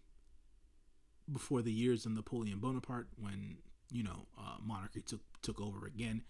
before 1.33 1.63
the 1.63 1.73
years 1.73 2.07
of 2.07 2.13
Napoleon 2.13 2.59
Bonaparte, 2.59 3.09
when 3.17 3.57
you 3.91 4.03
know 4.03 4.27
uh, 4.39 4.57
monarchy 4.63 5.01
took 5.01 5.21
took 5.43 5.61
over 5.61 5.87
again. 5.87 6.23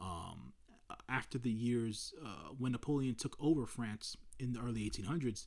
Um, 0.00 0.52
after 1.08 1.38
the 1.38 1.50
years 1.50 2.12
uh, 2.24 2.50
when 2.58 2.72
Napoleon 2.72 3.14
took 3.14 3.36
over 3.40 3.66
France 3.66 4.16
in 4.38 4.52
the 4.52 4.60
early 4.60 4.88
1800s, 4.90 5.46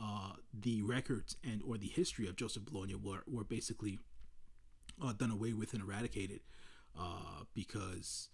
uh, 0.00 0.32
the 0.52 0.82
records 0.82 1.36
and 1.44 1.62
or 1.66 1.76
the 1.78 1.88
history 1.88 2.28
of 2.28 2.36
Joseph 2.36 2.64
Bologna 2.64 2.94
were 2.94 3.22
were 3.26 3.44
basically 3.44 3.98
uh, 5.02 5.12
done 5.12 5.30
away 5.30 5.52
with 5.52 5.72
and 5.72 5.82
eradicated 5.82 6.40
uh, 6.98 7.44
because 7.54 8.28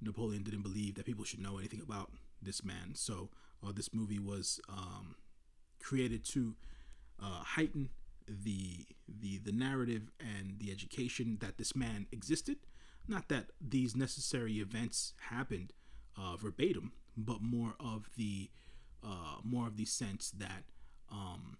Napoleon 0.00 0.42
didn't 0.42 0.62
believe 0.62 0.94
that 0.94 1.06
people 1.06 1.24
should 1.24 1.40
know 1.40 1.58
anything 1.58 1.80
about 1.80 2.10
this 2.42 2.64
man. 2.64 2.94
So 2.94 3.30
uh, 3.66 3.72
this 3.72 3.94
movie 3.94 4.18
was 4.18 4.60
um, 4.68 5.16
created 5.80 6.24
to 6.26 6.54
heighten 7.20 7.88
the 8.28 8.86
the 9.08 9.38
the 9.38 9.52
narrative 9.52 10.10
and 10.20 10.58
the 10.58 10.70
education 10.70 11.38
that 11.40 11.58
this 11.58 11.74
man 11.76 12.06
existed. 12.12 12.58
Not 13.08 13.28
that 13.28 13.50
these 13.60 13.94
necessary 13.94 14.54
events 14.54 15.12
happened 15.30 15.72
uh, 16.16 16.36
verbatim, 16.36 16.92
but 17.16 17.40
more 17.40 17.74
of 17.78 18.10
the 18.16 18.50
uh, 19.04 19.36
more 19.44 19.66
of 19.66 19.76
the 19.76 19.84
sense 19.84 20.30
that 20.30 20.64
um, 21.10 21.58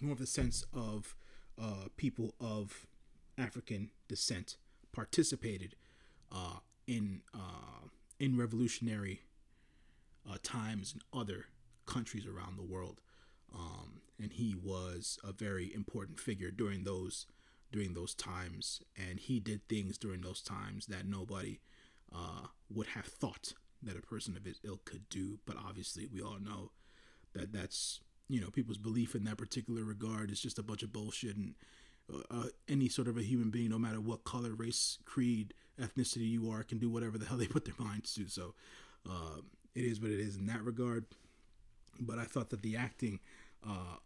more 0.00 0.12
of 0.12 0.18
the 0.18 0.26
sense 0.26 0.64
of 0.72 1.14
uh, 1.60 1.88
people 1.96 2.34
of 2.40 2.86
African 3.38 3.90
descent 4.08 4.56
participated 4.92 5.76
uh, 6.30 6.58
in 6.86 7.22
uh, 7.34 7.88
in 8.18 8.36
revolutionary 8.36 9.22
uh, 10.30 10.36
times 10.42 10.92
and 10.92 11.02
other 11.12 11.46
countries 11.92 12.26
around 12.26 12.56
the 12.56 12.62
world. 12.62 13.00
Um, 13.54 14.00
and 14.20 14.32
he 14.32 14.54
was 14.54 15.18
a 15.22 15.32
very 15.32 15.72
important 15.74 16.18
figure 16.18 16.50
during 16.50 16.84
those 16.84 17.26
during 17.70 17.94
those 17.94 18.14
times, 18.14 18.82
and 18.96 19.18
he 19.18 19.40
did 19.40 19.66
things 19.66 19.96
during 19.96 20.20
those 20.20 20.42
times 20.42 20.86
that 20.86 21.06
nobody 21.06 21.58
uh, 22.14 22.46
would 22.68 22.88
have 22.88 23.06
thought 23.06 23.54
that 23.82 23.96
a 23.96 24.02
person 24.02 24.36
of 24.36 24.44
his 24.44 24.60
ilk 24.62 24.84
could 24.84 25.08
do. 25.08 25.38
But 25.46 25.56
obviously, 25.56 26.06
we 26.06 26.20
all 26.20 26.38
know 26.38 26.72
that 27.34 27.52
that's 27.52 28.00
you 28.28 28.40
know 28.40 28.50
people's 28.50 28.78
belief 28.78 29.14
in 29.14 29.24
that 29.24 29.38
particular 29.38 29.84
regard 29.84 30.30
is 30.30 30.40
just 30.40 30.58
a 30.58 30.62
bunch 30.62 30.82
of 30.82 30.92
bullshit 30.92 31.36
and. 31.36 31.54
Uh, 32.12 32.18
uh 32.30 32.46
any 32.68 32.88
sort 32.88 33.06
of 33.06 33.16
a 33.16 33.22
human 33.22 33.48
being, 33.48 33.70
no 33.70 33.78
matter 33.78 34.00
what 34.00 34.24
color, 34.24 34.54
race, 34.54 34.98
creed, 35.04 35.54
ethnicity 35.80 36.28
you 36.28 36.50
are, 36.50 36.64
can 36.64 36.78
do 36.78 36.90
whatever 36.90 37.16
the 37.16 37.24
hell 37.24 37.36
they 37.36 37.46
put 37.46 37.64
their 37.64 37.76
minds 37.78 38.12
to. 38.14 38.26
So 38.26 38.54
uh, 39.08 39.38
it 39.76 39.84
is 39.84 40.00
what 40.00 40.10
it 40.10 40.18
is 40.18 40.36
in 40.36 40.46
that 40.46 40.64
regard 40.64 41.06
but 42.00 42.18
I 42.18 42.24
thought 42.24 42.50
that 42.50 42.62
the 42.62 42.76
acting 42.76 43.20
uh, 43.66 43.96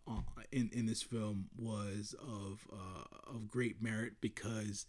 in 0.53 0.71
in 0.73 0.87
this 0.87 1.03
film 1.03 1.47
was 1.57 2.15
of 2.21 2.67
uh, 2.73 3.35
of 3.35 3.49
great 3.49 3.83
merit 3.83 4.15
because 4.21 4.87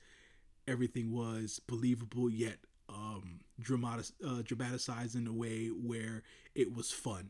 everything 0.67 1.11
was 1.11 1.61
believable 1.67 2.29
yet 2.29 2.57
um, 2.89 3.39
uh, 3.59 4.41
dramatized 4.43 5.15
in 5.15 5.27
a 5.27 5.33
way 5.33 5.67
where 5.67 6.23
it 6.55 6.75
was 6.75 6.91
fun 6.91 7.29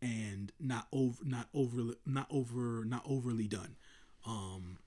and 0.00 0.52
not 0.58 0.88
over 0.92 1.24
not 1.24 1.48
over 1.54 1.94
not 2.04 2.26
over 2.30 2.84
not 2.84 3.02
overly 3.08 3.46
done 3.46 3.76
um, 4.26 4.78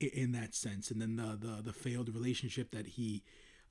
in 0.00 0.32
that 0.32 0.54
sense. 0.54 0.90
And 0.90 1.00
then 1.00 1.16
the 1.16 1.38
the, 1.40 1.62
the 1.62 1.72
failed 1.72 2.14
relationship 2.14 2.70
that 2.72 2.86
he 2.86 3.22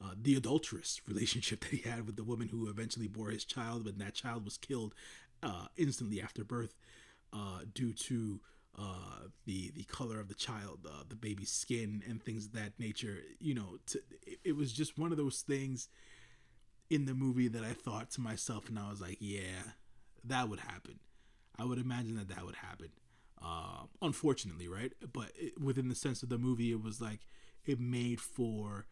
uh, 0.04 0.16
the 0.20 0.36
adulterous 0.36 1.02
relationship 1.08 1.62
that 1.62 1.72
he 1.72 1.90
had 1.90 2.06
with 2.06 2.16
the 2.16 2.24
woman 2.24 2.48
who 2.48 2.70
eventually 2.70 3.08
bore 3.08 3.30
his 3.30 3.46
child, 3.46 3.84
but 3.86 4.00
that 4.00 4.16
child 4.16 4.44
was 4.44 4.58
killed 4.58 4.96
uh, 5.44 5.68
instantly 5.78 6.22
after 6.22 6.44
birth 6.44 6.76
uh, 7.34 7.60
due 7.74 7.94
to 7.94 8.40
uh, 8.78 9.28
the 9.46 9.72
the 9.76 9.84
color 9.84 10.20
of 10.20 10.28
the 10.28 10.34
child, 10.34 10.80
uh, 10.88 11.04
the 11.08 11.16
baby's 11.16 11.52
skin, 11.52 12.04
and 12.08 12.24
things 12.24 12.46
of 12.46 12.54
that 12.54 12.74
nature. 12.80 13.20
You 13.40 13.54
know, 13.56 13.78
to, 13.88 14.00
it, 14.26 14.40
it 14.44 14.56
was 14.56 14.72
just 14.72 14.98
one 14.98 15.12
of 15.12 15.18
those 15.18 15.42
things 15.42 15.90
in 16.90 17.06
the 17.06 17.14
movie 17.14 17.48
that 17.48 17.64
I 17.64 17.74
thought 17.74 18.12
to 18.12 18.22
myself, 18.22 18.70
and 18.70 18.78
I 18.78 18.90
was 18.90 19.02
like, 19.02 19.18
yeah, 19.20 19.74
that 20.26 20.50
would 20.50 20.60
happen. 20.60 21.00
I 21.58 21.66
would 21.66 21.80
imagine 21.80 22.16
that 22.16 22.30
that 22.30 22.46
would 22.46 22.56
happen. 22.56 22.90
Uh, 23.42 23.86
unfortunately, 24.02 24.68
right? 24.68 24.92
But 25.12 25.32
it, 25.36 25.60
within 25.60 25.90
the 25.90 25.96
sense 25.96 26.22
of 26.22 26.30
the 26.30 26.38
movie, 26.38 26.72
it 26.72 26.82
was 26.82 27.02
like 27.02 27.22
it 27.66 27.80
made 27.80 28.20
for 28.20 28.86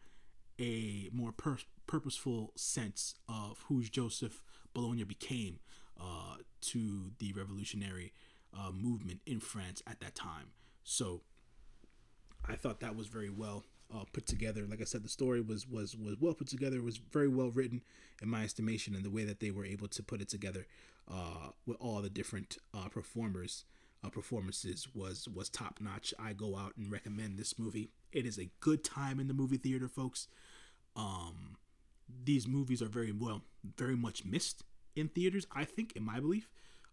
a 0.58 1.08
more 1.12 1.32
pur- 1.32 1.58
purposeful 1.86 2.52
sense 2.56 3.14
of 3.28 3.64
who 3.68 3.82
Joseph 3.82 4.42
Bologna 4.74 5.04
became 5.04 5.58
uh, 6.00 6.36
to 6.60 7.12
the 7.18 7.32
revolutionary 7.32 8.12
uh, 8.58 8.70
movement 8.70 9.20
in 9.26 9.40
France 9.40 9.82
at 9.86 10.00
that 10.00 10.14
time. 10.14 10.52
So 10.84 11.22
I 12.48 12.54
thought 12.54 12.80
that 12.80 12.96
was 12.96 13.06
very 13.06 13.30
well 13.30 13.64
uh, 13.94 14.04
put 14.12 14.26
together. 14.26 14.66
Like 14.68 14.80
I 14.80 14.84
said, 14.84 15.02
the 15.02 15.08
story 15.08 15.40
was 15.40 15.68
was 15.68 15.96
was 15.96 16.16
well 16.20 16.34
put 16.34 16.48
together. 16.48 16.76
It 16.76 16.84
was 16.84 16.96
very 16.98 17.28
well 17.28 17.50
written, 17.50 17.82
in 18.22 18.28
my 18.28 18.44
estimation, 18.44 18.94
and 18.94 19.04
the 19.04 19.10
way 19.10 19.24
that 19.24 19.40
they 19.40 19.50
were 19.50 19.64
able 19.64 19.88
to 19.88 20.02
put 20.02 20.20
it 20.20 20.28
together 20.28 20.66
uh, 21.10 21.50
with 21.66 21.76
all 21.80 22.00
the 22.00 22.10
different 22.10 22.58
uh, 22.74 22.88
performers 22.88 23.64
uh, 24.04 24.08
performances 24.08 24.88
was 24.94 25.28
was 25.28 25.48
top 25.48 25.78
notch. 25.80 26.14
I 26.18 26.32
go 26.32 26.56
out 26.56 26.76
and 26.76 26.90
recommend 26.90 27.38
this 27.38 27.58
movie. 27.58 27.90
It 28.12 28.26
is 28.26 28.38
a 28.38 28.50
good 28.60 28.84
time 28.84 29.20
in 29.20 29.28
the 29.28 29.34
movie 29.34 29.58
theater, 29.58 29.88
folks. 29.88 30.28
Um, 30.96 31.56
these 32.24 32.48
movies 32.48 32.82
are 32.82 32.88
very 32.88 33.12
well, 33.12 33.42
very 33.76 33.96
much 33.96 34.24
missed 34.24 34.64
in 34.96 35.08
theaters. 35.08 35.46
I 35.52 35.64
think, 35.64 35.92
in 35.96 36.04
my 36.04 36.20
belief, 36.20 36.50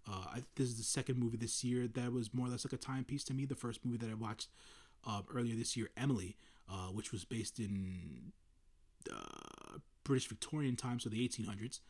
uh, 0.08 0.26
I, 0.36 0.44
this 0.56 0.68
is 0.68 0.78
the 0.78 0.84
second 0.84 1.18
movie 1.20 1.38
this 1.38 1.64
year 1.64 1.88
that 1.88 2.12
was 2.12 2.34
more 2.34 2.48
or 2.48 2.50
less 2.50 2.66
like 2.66 2.74
a 2.74 2.78
timepiece 2.78 3.24
to 3.26 3.34
me. 3.34 3.46
The 3.46 3.56
first 3.56 3.84
movie 3.86 3.98
that 3.98 4.10
I 4.10 4.14
watched 4.14 4.50
uh, 5.06 5.22
earlier 5.34 5.56
this 5.56 5.76
year, 5.76 5.90
Emily, 5.98 6.38
uh, 6.70 6.88
which 6.88 7.12
was 7.12 7.26
based 7.26 7.60
in 7.60 8.32
uh, 9.12 9.78
British 10.04 10.28
Victorian 10.28 10.76
times, 10.76 11.04
so 11.04 11.10
the 11.10 11.24
1800s. 11.24 11.82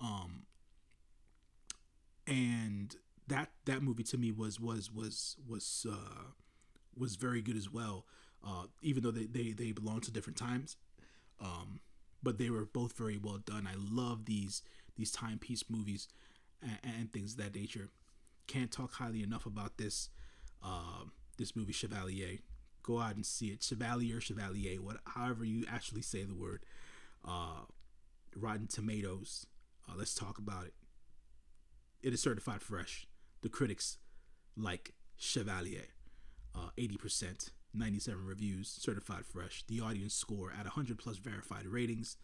Um, 0.00 0.46
and 2.26 2.96
that 3.28 3.50
that 3.64 3.82
movie 3.82 4.02
to 4.04 4.18
me 4.18 4.32
was 4.32 4.60
was 4.60 4.90
was 4.92 5.36
was 5.48 5.86
uh, 5.90 6.30
was 6.96 7.16
very 7.16 7.42
good 7.42 7.56
as 7.56 7.70
well. 7.70 8.04
Uh, 8.46 8.64
even 8.82 9.02
though 9.02 9.10
they, 9.10 9.26
they 9.26 9.52
they 9.52 9.72
belong 9.72 10.00
to 10.00 10.10
different 10.10 10.36
times, 10.36 10.76
um, 11.40 11.80
but 12.22 12.38
they 12.38 12.50
were 12.50 12.64
both 12.64 12.96
very 12.96 13.16
well 13.16 13.38
done. 13.38 13.68
I 13.70 13.74
love 13.76 14.24
these 14.24 14.62
these 14.96 15.10
timepiece 15.10 15.64
movies 15.68 16.08
and, 16.62 16.78
and 16.98 17.12
things 17.12 17.32
of 17.32 17.38
that 17.38 17.54
nature. 17.54 17.88
Can't 18.46 18.70
talk 18.70 18.94
highly 18.94 19.22
enough 19.22 19.46
about 19.46 19.76
this 19.76 20.08
uh, 20.64 21.04
this 21.38 21.54
movie 21.54 21.72
Chevalier. 21.72 22.38
Go 22.82 23.00
out 23.00 23.16
and 23.16 23.26
see 23.26 23.48
it, 23.48 23.62
Chevalier, 23.62 24.20
Chevalier, 24.20 24.80
what 24.80 24.98
however 25.04 25.44
you 25.44 25.64
actually 25.70 26.02
say 26.02 26.22
the 26.22 26.34
word. 26.34 26.64
Uh, 27.24 27.64
Rotten 28.34 28.66
Tomatoes. 28.66 29.46
Uh, 29.88 29.94
let's 29.96 30.14
talk 30.14 30.38
about 30.38 30.66
it. 30.66 30.74
It 32.02 32.12
is 32.12 32.20
certified 32.20 32.62
fresh 32.62 33.06
the 33.42 33.48
critics 33.48 33.98
like 34.56 34.92
Chevalier. 35.16 35.86
Uh, 36.54 36.70
80%, 36.78 37.50
97 37.74 38.26
reviews, 38.26 38.68
certified 38.68 39.26
fresh. 39.26 39.62
The 39.68 39.80
audience 39.80 40.14
score 40.14 40.50
at 40.50 40.64
100 40.64 40.98
plus 40.98 41.18
verified 41.18 41.66
ratings. 41.66 42.16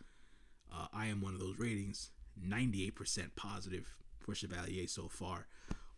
Uh, 0.73 0.87
I 0.93 1.07
am 1.07 1.21
one 1.21 1.35
of 1.35 1.41
those 1.41 1.59
ratings. 1.59 2.11
98% 2.41 3.37
positive 3.37 3.97
for 4.19 4.35
Chevalier 4.35 4.87
so 4.87 5.09
far 5.09 5.47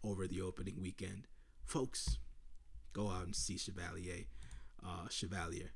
over 0.03 0.27
the 0.27 0.41
opening 0.41 0.81
weekend. 0.81 1.27
Folks, 1.65 2.19
go 2.93 3.11
out 3.11 3.25
and 3.25 3.35
see 3.35 3.57
Chevalier. 3.57 4.27
Uh, 4.85 5.09
Chevalier, 5.09 5.71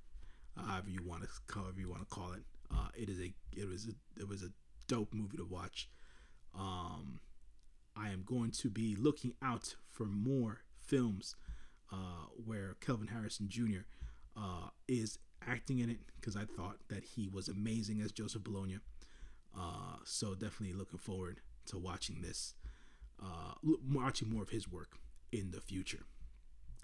uh, 0.56 0.62
however 0.62 0.90
you 0.90 1.02
want 1.02 1.22
to, 1.22 1.28
however 1.54 1.80
you 1.80 1.88
want 1.88 2.00
to 2.06 2.14
call 2.14 2.32
it. 2.32 2.42
Uh, 2.70 2.88
it 2.94 3.08
is 3.08 3.18
a, 3.20 3.32
it 3.56 3.66
was 3.66 3.86
a, 3.86 4.20
it 4.20 4.28
was 4.28 4.42
a 4.42 4.50
dope 4.86 5.14
movie 5.14 5.38
to 5.38 5.46
watch. 5.46 5.88
Um, 6.58 7.20
I 7.96 8.10
am 8.10 8.22
going 8.24 8.50
to 8.52 8.68
be 8.68 8.96
looking 8.96 9.34
out 9.42 9.74
for 9.90 10.04
more 10.04 10.60
films 10.80 11.36
uh, 11.92 12.26
where 12.44 12.76
Kelvin 12.80 13.08
Harrison 13.08 13.48
Jr. 13.48 13.86
Uh, 14.36 14.68
is 14.86 15.18
acting 15.46 15.78
in 15.78 15.90
it 15.90 15.98
because 16.20 16.36
I 16.36 16.44
thought 16.44 16.76
that 16.88 17.04
he 17.04 17.28
was 17.28 17.48
amazing 17.48 18.00
as 18.00 18.12
Joseph 18.12 18.44
Bologna. 18.44 18.78
Uh, 19.58 19.96
so 20.04 20.34
definitely 20.34 20.72
looking 20.72 20.98
forward 20.98 21.40
to 21.66 21.78
watching 21.78 22.22
this, 22.22 22.54
uh, 23.22 23.54
watching 23.62 24.30
more 24.30 24.42
of 24.42 24.50
his 24.50 24.68
work 24.68 24.98
in 25.32 25.50
the 25.50 25.60
future. 25.60 26.04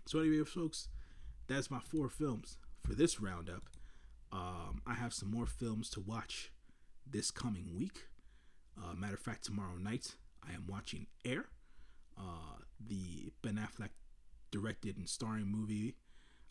So 0.07 0.19
anyway, 0.19 0.45
folks, 0.45 0.89
that's 1.47 1.71
my 1.71 1.79
four 1.79 2.09
films 2.09 2.59
for 2.83 2.95
this 2.95 3.21
roundup. 3.21 3.65
Um, 4.33 4.83
I 4.87 4.95
have 4.95 5.15
some 5.15 5.31
more 5.31 5.47
films 5.47 5.89
to 5.91 6.01
watch 6.01 6.51
this 7.07 7.31
coming 7.31 7.77
week. 7.77 8.09
Uh, 8.77 8.95
matter 8.95 9.15
of 9.15 9.21
fact, 9.21 9.45
tomorrow 9.45 9.77
night 9.77 10.17
I 10.47 10.53
am 10.53 10.67
watching 10.69 11.07
Air, 11.25 11.47
uh, 12.19 12.59
the 12.85 13.31
Ben 13.43 13.55
Affleck 13.55 13.91
directed 14.51 14.97
and 14.97 15.09
starring 15.09 15.47
movie 15.47 15.95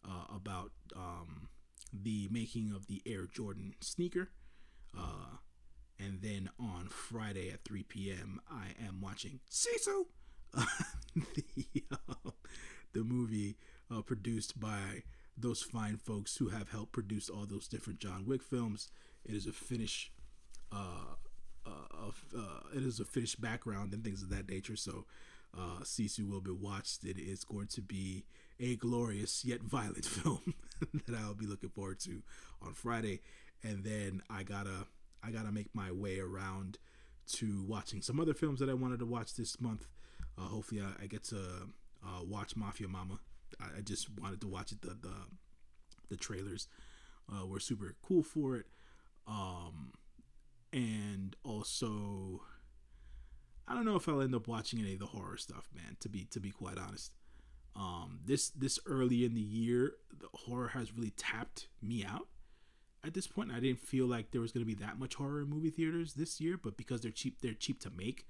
uh, 0.06 0.34
about 0.34 0.72
um, 0.96 1.50
the 1.92 2.28
making 2.32 2.72
of 2.74 2.88
the 2.88 3.02
Air 3.06 3.28
Jordan 3.28 3.74
sneaker. 3.82 4.30
And 6.00 6.22
then 6.22 6.50
on 6.60 6.88
Friday 6.90 7.50
at 7.52 7.64
3 7.64 7.84
p.m., 7.84 8.42
I 8.50 8.74
am 8.86 9.00
watching 9.02 9.40
Sisu, 9.50 10.06
the, 11.16 11.84
uh, 11.92 12.32
the 12.94 13.04
movie 13.04 13.58
uh, 13.94 14.02
produced 14.02 14.60
by 14.60 15.04
those 15.38 15.62
fine 15.62 15.98
folks 15.98 16.38
who 16.38 16.50
have 16.50 16.70
helped 16.70 16.92
produce 16.92 17.30
all 17.30 17.46
those 17.46 17.68
different 17.68 18.00
John 18.00 18.26
Wick 18.26 18.44
films. 18.44 18.90
It 19.24 19.36
is 19.36 19.48
a 19.48 19.54
Finnish 19.54 20.12
uh, 20.72 21.16
uh, 21.66 22.10
uh, 22.38 22.60
it 22.76 22.84
is 22.84 23.00
a 23.00 23.06
Finnish 23.06 23.36
background 23.36 23.94
and 23.94 24.04
things 24.04 24.22
of 24.22 24.30
that 24.30 24.50
nature. 24.50 24.76
So 24.76 25.06
uh, 25.58 25.80
Sisu 25.84 26.30
will 26.30 26.42
be 26.42 26.52
watched. 26.52 27.04
It 27.04 27.18
is 27.18 27.44
going 27.44 27.68
to 27.68 27.82
be 27.82 28.26
a 28.60 28.76
glorious 28.76 29.46
yet 29.46 29.62
violent 29.62 30.06
film 30.06 30.54
that 31.08 31.16
I'll 31.16 31.34
be 31.34 31.46
looking 31.46 31.70
forward 31.70 32.00
to 32.02 32.22
on 32.62 32.74
Friday. 32.74 33.22
And 33.64 33.84
then 33.84 34.22
I 34.30 34.44
gotta 34.44 34.88
I 35.24 35.32
gotta 35.32 35.52
make 35.52 35.74
my 35.74 35.92
way 35.92 36.20
around 36.20 36.78
to 37.34 37.64
watching 37.68 38.02
some 38.02 38.20
other 38.20 38.34
films 38.34 38.60
that 38.60 38.70
I 38.70 38.74
wanted 38.74 39.00
to 39.00 39.06
watch 39.06 39.36
this 39.36 39.60
month. 39.62 39.88
Uh, 40.38 40.42
hopefully, 40.42 40.82
I, 40.82 41.04
I, 41.04 41.08
get 41.08 41.24
to 41.26 41.38
uh, 42.04 42.24
watch 42.24 42.56
Mafia 42.56 42.88
Mama. 42.88 43.20
I, 43.62 43.78
I, 43.78 43.82
just 43.82 44.10
wanted 44.20 44.42
to 44.42 44.48
watch 44.48 44.72
it. 44.72 44.82
The 44.82 44.90
the, 44.90 45.16
the 46.10 46.18
trailers 46.18 46.68
uh, 47.32 47.46
were 47.46 47.60
super 47.60 47.96
cool 48.02 48.24
for 48.24 48.58
it. 48.58 48.66
Um, 49.28 49.94
and 50.74 51.36
also 51.46 52.42
I 53.68 53.74
don't 53.74 53.86
know 53.86 53.96
if 53.96 54.10
I'll 54.10 54.22
end 54.22 54.36
up 54.36 54.48
watching 54.48 54.80
any 54.80 54.94
of 54.94 55.00
the 55.00 55.06
horror 55.06 55.38
stuff, 55.38 55.70
man. 55.74 55.98
To 56.02 56.10
be 56.10 56.26
to 56.26 56.40
be 56.40 56.52
quite 56.52 56.78
honest, 56.78 57.14
um, 57.76 58.20
this 58.26 58.50
this 58.50 58.80
early 58.86 59.26
in 59.26 59.34
the 59.34 59.42
year, 59.42 59.94
the 60.12 60.28
horror 60.34 60.70
has 60.70 60.94
really 60.94 61.12
tapped 61.12 61.68
me 61.82 62.04
out. 62.04 62.28
At 63.06 63.14
this 63.14 63.28
point, 63.28 63.52
I 63.52 63.60
didn't 63.60 63.82
feel 63.82 64.06
like 64.06 64.32
there 64.32 64.40
was 64.40 64.54
going 64.54 64.66
to 64.66 64.76
be 64.76 64.82
that 64.82 64.98
much 64.98 65.16
horror 65.16 65.42
in 65.42 65.50
movie 65.50 65.70
theaters 65.70 66.14
this 66.14 66.40
year, 66.40 66.58
but 66.62 66.78
because 66.78 67.02
they're 67.02 67.12
cheap, 67.12 67.42
they're 67.42 67.54
cheap 67.54 67.80
to 67.82 67.90
make. 67.90 68.26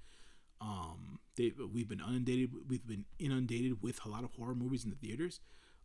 Um, 0.60 1.20
they 1.36 1.52
we've 1.72 1.88
been 1.88 2.00
inundated, 2.00 2.50
we've 2.68 2.86
been 2.86 3.04
inundated 3.18 3.82
with 3.82 4.04
a 4.04 4.08
lot 4.08 4.24
of 4.24 4.32
horror 4.32 4.54
movies 4.54 4.84
in 4.84 4.90
the 4.90 4.96
theaters. 4.96 5.40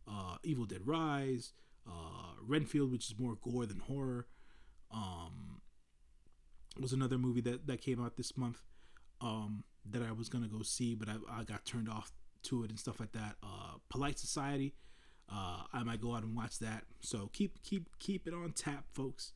Uh, 0.08 0.36
Evil 0.42 0.64
Dead 0.64 0.80
Rise, 0.84 1.52
uh, 1.86 2.32
Renfield, 2.44 2.90
which 2.90 3.10
is 3.10 3.18
more 3.18 3.36
gore 3.42 3.66
than 3.66 3.78
horror. 3.78 4.26
Um, 4.92 5.60
was 6.80 6.92
another 6.92 7.18
movie 7.18 7.42
that, 7.42 7.66
that 7.66 7.80
came 7.80 8.02
out 8.02 8.16
this 8.16 8.36
month 8.36 8.62
um, 9.20 9.64
that 9.88 10.02
I 10.02 10.12
was 10.12 10.28
gonna 10.28 10.48
go 10.48 10.62
see, 10.62 10.94
but 10.94 11.08
I, 11.08 11.16
I 11.30 11.44
got 11.44 11.64
turned 11.64 11.88
off 11.88 12.12
to 12.44 12.64
it 12.64 12.70
and 12.70 12.78
stuff 12.78 12.98
like 12.98 13.12
that. 13.12 13.36
Uh, 13.42 13.74
Polite 13.88 14.18
Society, 14.18 14.74
uh, 15.32 15.62
I 15.72 15.82
might 15.82 16.00
go 16.00 16.14
out 16.14 16.22
and 16.22 16.36
watch 16.36 16.58
that. 16.58 16.84
So 17.00 17.30
keep 17.32 17.62
keep 17.62 17.88
keep 17.98 18.26
it 18.26 18.34
on 18.34 18.52
tap, 18.52 18.84
folks, 18.92 19.32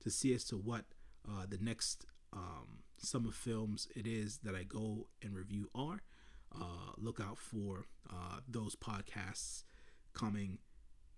to 0.00 0.10
see 0.10 0.34
as 0.34 0.44
to 0.44 0.56
what 0.56 0.84
uh, 1.28 1.46
the 1.48 1.58
next 1.58 2.06
um, 2.32 2.82
summer 2.98 3.32
films 3.32 3.88
it 3.96 4.06
is 4.06 4.38
that 4.44 4.54
I 4.54 4.62
go 4.62 5.08
and 5.22 5.34
review 5.34 5.68
are. 5.74 6.02
Uh, 6.54 6.92
look 6.98 7.18
out 7.18 7.38
for 7.38 7.86
uh, 8.10 8.40
those 8.46 8.76
podcasts 8.76 9.64
coming 10.12 10.58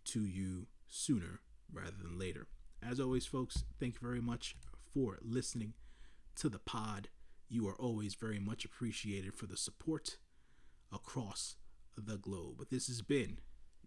to 0.04 0.24
you 0.24 0.66
sooner 0.86 1.40
rather 1.72 1.96
than 2.00 2.18
later. 2.18 2.46
As 2.82 3.00
always, 3.00 3.26
folks, 3.26 3.64
thank 3.80 3.94
you 3.94 4.00
very 4.06 4.20
much 4.20 4.56
for 4.92 5.18
listening 5.22 5.72
to 6.36 6.48
the 6.48 6.58
pod. 6.58 7.08
You 7.48 7.66
are 7.68 7.74
always 7.74 8.14
very 8.14 8.38
much 8.38 8.64
appreciated 8.64 9.34
for 9.34 9.46
the 9.46 9.56
support 9.56 10.18
across 10.92 11.56
the 11.96 12.16
globe. 12.16 12.66
This 12.70 12.86
has 12.86 13.02
been 13.02 13.38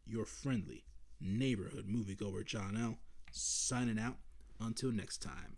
your 0.08 0.26
friendly 0.26 0.86
neighborhood 1.20 1.86
moviegoer, 1.88 2.46
John 2.46 2.78
L. 2.78 2.98
Signing 3.32 4.00
out. 4.00 4.18
Until 4.60 4.92
next 4.92 5.22
time, 5.22 5.58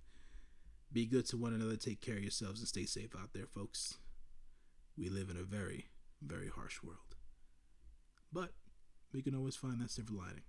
be 0.92 1.06
good 1.06 1.26
to 1.28 1.38
one 1.38 1.54
another, 1.54 1.78
take 1.78 2.02
care 2.02 2.16
of 2.18 2.22
yourselves, 2.22 2.60
and 2.60 2.68
stay 2.68 2.86
safe 2.86 3.16
out 3.18 3.30
there, 3.34 3.46
folks. 3.46 3.98
We 4.98 5.08
live 5.08 5.30
in 5.30 5.38
a 5.38 5.44
very, 5.44 5.88
very 6.22 6.50
harsh 6.50 6.84
world. 6.84 7.16
But 8.34 8.54
we 9.14 9.22
can 9.22 9.36
always 9.36 9.56
find 9.56 9.80
that 9.80 9.92
silver 9.92 10.14
lining 10.14 10.44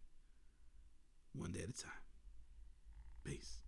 one 1.32 1.52
day 1.52 1.60
at 1.60 1.68
a 1.68 1.72
time. 1.72 1.92
Peace. 3.22 3.58